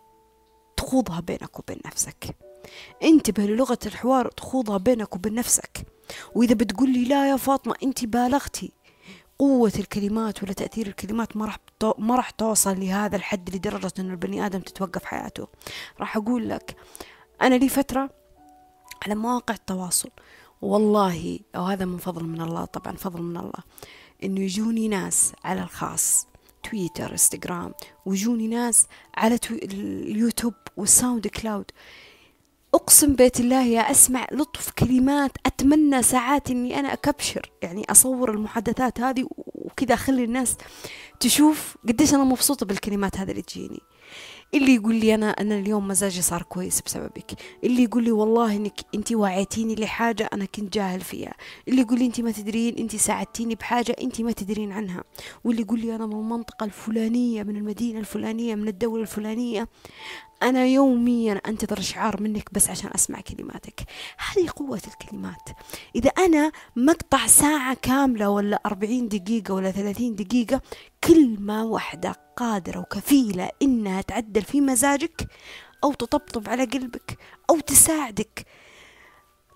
تخوضها 0.76 1.20
بينك 1.20 1.58
وبين 1.58 1.80
نفسك. 1.86 2.36
انتبه 3.02 3.42
للغة 3.42 3.78
الحوار 3.86 4.28
تخوضها 4.28 4.78
بينك 4.78 5.14
وبين 5.14 5.34
نفسك. 5.34 5.86
وإذا 6.34 6.54
بتقول 6.54 6.92
لي 6.92 7.04
لا 7.04 7.30
يا 7.30 7.36
فاطمة 7.36 7.74
أنت 7.82 8.04
بالغتي. 8.04 8.72
قوة 9.38 9.72
الكلمات 9.78 10.42
ولا 10.42 10.52
تأثير 10.52 10.86
الكلمات 10.86 11.36
ما 11.36 11.46
راح 11.46 11.58
ما 11.98 12.16
راح 12.16 12.30
توصل 12.30 12.80
لهذا 12.80 13.16
الحد 13.16 13.56
لدرجة 13.56 13.92
إنه 13.98 14.10
البني 14.10 14.46
آدم 14.46 14.60
تتوقف 14.60 15.04
حياته. 15.04 15.46
راح 16.00 16.16
أقول 16.16 16.48
لك 16.48 16.76
أنا 17.42 17.54
لي 17.54 17.68
فترة 17.68 18.10
على 19.02 19.14
مواقع 19.14 19.54
التواصل. 19.54 20.10
والله 20.62 21.38
أو 21.56 21.64
هذا 21.64 21.84
من 21.84 21.98
فضل 21.98 22.24
من 22.24 22.40
الله 22.40 22.64
طبعا 22.64 22.96
فضل 22.96 23.22
من 23.22 23.36
الله 23.36 23.60
إنه 24.24 24.40
يجوني 24.40 24.88
ناس 24.88 25.32
على 25.44 25.62
الخاص 25.62 26.26
تويتر 26.62 27.12
إنستغرام 27.12 27.74
ويجوني 28.06 28.48
ناس 28.48 28.86
على 29.14 29.38
اليوتيوب 29.50 30.54
والساوند 30.76 31.26
كلاود. 31.26 31.70
أقسم 32.74 33.14
بيت 33.14 33.40
الله 33.40 33.62
يا 33.64 33.90
أسمع 33.90 34.26
لطف 34.32 34.70
كلمات 34.70 35.30
أتمنى 35.46 36.02
ساعات 36.02 36.50
إني 36.50 36.78
أنا 36.78 36.92
أ 36.92 36.99
capture. 36.99 37.50
يعني 37.62 37.84
أصور 37.90 38.30
المحادثات 38.30 39.00
هذه 39.00 39.26
وكذا 39.36 39.94
أخلي 39.94 40.24
الناس 40.24 40.56
تشوف 41.20 41.76
قديش 41.88 42.14
أنا 42.14 42.24
مبسوطة 42.24 42.66
بالكلمات 42.66 43.16
هذه 43.16 43.30
اللي 43.30 43.42
تجيني. 43.42 43.80
اللي 44.54 44.74
يقول 44.74 44.94
لي 44.94 45.14
أنا 45.14 45.30
أنا 45.30 45.58
اليوم 45.58 45.88
مزاجي 45.88 46.22
صار 46.22 46.42
كويس 46.42 46.80
بسببك. 46.80 47.32
اللي 47.64 47.82
يقول 47.82 48.04
لي 48.04 48.12
والله 48.12 48.56
إنك 48.56 48.80
أنت 48.94 49.12
وعيتيني 49.12 49.74
لحاجة 49.74 50.30
أنا 50.32 50.44
كنت 50.44 50.74
جاهل 50.74 51.00
فيها. 51.00 51.32
اللي 51.68 51.80
يقول 51.80 51.98
لي 51.98 52.06
أنت 52.06 52.20
ما 52.20 52.30
تدرين 52.32 52.76
أنت 52.78 52.96
ساعدتيني 52.96 53.54
بحاجة 53.54 53.96
أنت 54.02 54.20
ما 54.20 54.32
تدرين 54.32 54.72
عنها. 54.72 55.04
واللي 55.44 55.62
يقول 55.62 55.80
لي 55.80 55.94
أنا 55.94 56.06
من 56.06 56.12
المنطقة 56.12 56.64
الفلانية 56.64 57.42
من 57.42 57.56
المدينة 57.56 58.00
الفلانية 58.00 58.54
من 58.54 58.68
الدولة 58.68 59.02
الفلانية 59.02 59.68
أنا 60.42 60.64
يوميا 60.64 61.40
أنتظر 61.46 61.78
إشعار 61.78 62.22
منك 62.22 62.52
بس 62.52 62.70
عشان 62.70 62.90
أسمع 62.94 63.20
كلماتك. 63.20 63.80
هذه 64.18 64.48
قوة 64.56 64.80
الكلمات. 64.86 65.48
إذا 65.96 66.10
أنا 66.10 66.52
مقطع 66.76 67.26
ساعة 67.26 67.74
كاملة 67.82 68.30
ولا 68.30 68.60
أربعين 68.66 69.08
دقيقة 69.08 69.54
ولا 69.54 69.70
ثلاثين 69.70 70.14
دقيقة 70.14 70.60
كلمة 71.04 71.64
واحدة 71.64 72.14
قادرة 72.36 72.78
وكفيلة 72.78 73.50
إنها 73.62 74.00
تعدل 74.00 74.42
في 74.42 74.60
مزاجك 74.60 75.26
أو 75.84 75.92
تطبطب 75.92 76.48
على 76.48 76.64
قلبك 76.64 77.18
أو 77.50 77.60
تساعدك. 77.60 78.46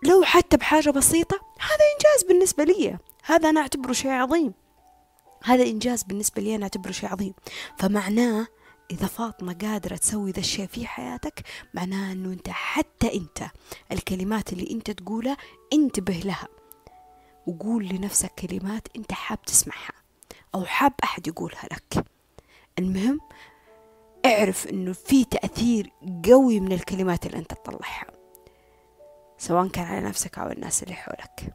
لو 0.02 0.22
حتى 0.22 0.56
بحاجة 0.56 0.90
بسيطة 0.90 1.36
هذا 1.60 1.84
إنجاز 1.94 2.28
بالنسبة 2.28 2.64
لي. 2.64 2.98
هذا 3.24 3.48
أنا 3.50 3.60
أعتبره 3.60 3.92
شيء 3.92 4.10
عظيم. 4.10 4.54
هذا 5.44 5.64
إنجاز 5.64 6.02
بالنسبة 6.02 6.42
لي 6.42 6.54
أنا 6.54 6.62
أعتبره 6.62 6.92
شيء 6.92 7.08
عظيم. 7.08 7.34
فمعناه 7.78 8.46
إذا 8.90 9.06
فاطمة 9.06 9.56
قادرة 9.60 9.96
تسوي 9.96 10.30
ذا 10.30 10.38
الشيء 10.38 10.66
في 10.66 10.86
حياتك 10.86 11.42
معناها 11.74 12.12
أنه 12.12 12.32
أنت 12.32 12.48
حتى 12.48 13.14
أنت 13.14 13.50
الكلمات 13.92 14.52
اللي 14.52 14.70
أنت 14.70 14.90
تقولها 14.90 15.36
انتبه 15.72 16.14
لها. 16.14 16.48
وقول 17.46 17.88
لنفسك 17.88 18.32
كلمات 18.38 18.88
أنت 18.96 19.12
حاب 19.12 19.42
تسمعها 19.42 19.92
أو 20.54 20.64
حاب 20.64 20.92
أحد 21.04 21.26
يقولها 21.26 21.66
لك. 21.72 22.04
المهم 22.78 23.20
اعرف 24.26 24.66
أنه 24.66 24.92
في 24.92 25.24
تأثير 25.24 25.90
قوي 26.30 26.60
من 26.60 26.72
الكلمات 26.72 27.26
اللي 27.26 27.38
أنت 27.38 27.54
تطلعها 27.54 28.06
سواء 29.38 29.68
كان 29.68 29.84
على 29.84 30.00
نفسك 30.00 30.38
أو 30.38 30.50
الناس 30.50 30.82
اللي 30.82 30.94
حولك. 30.94 31.54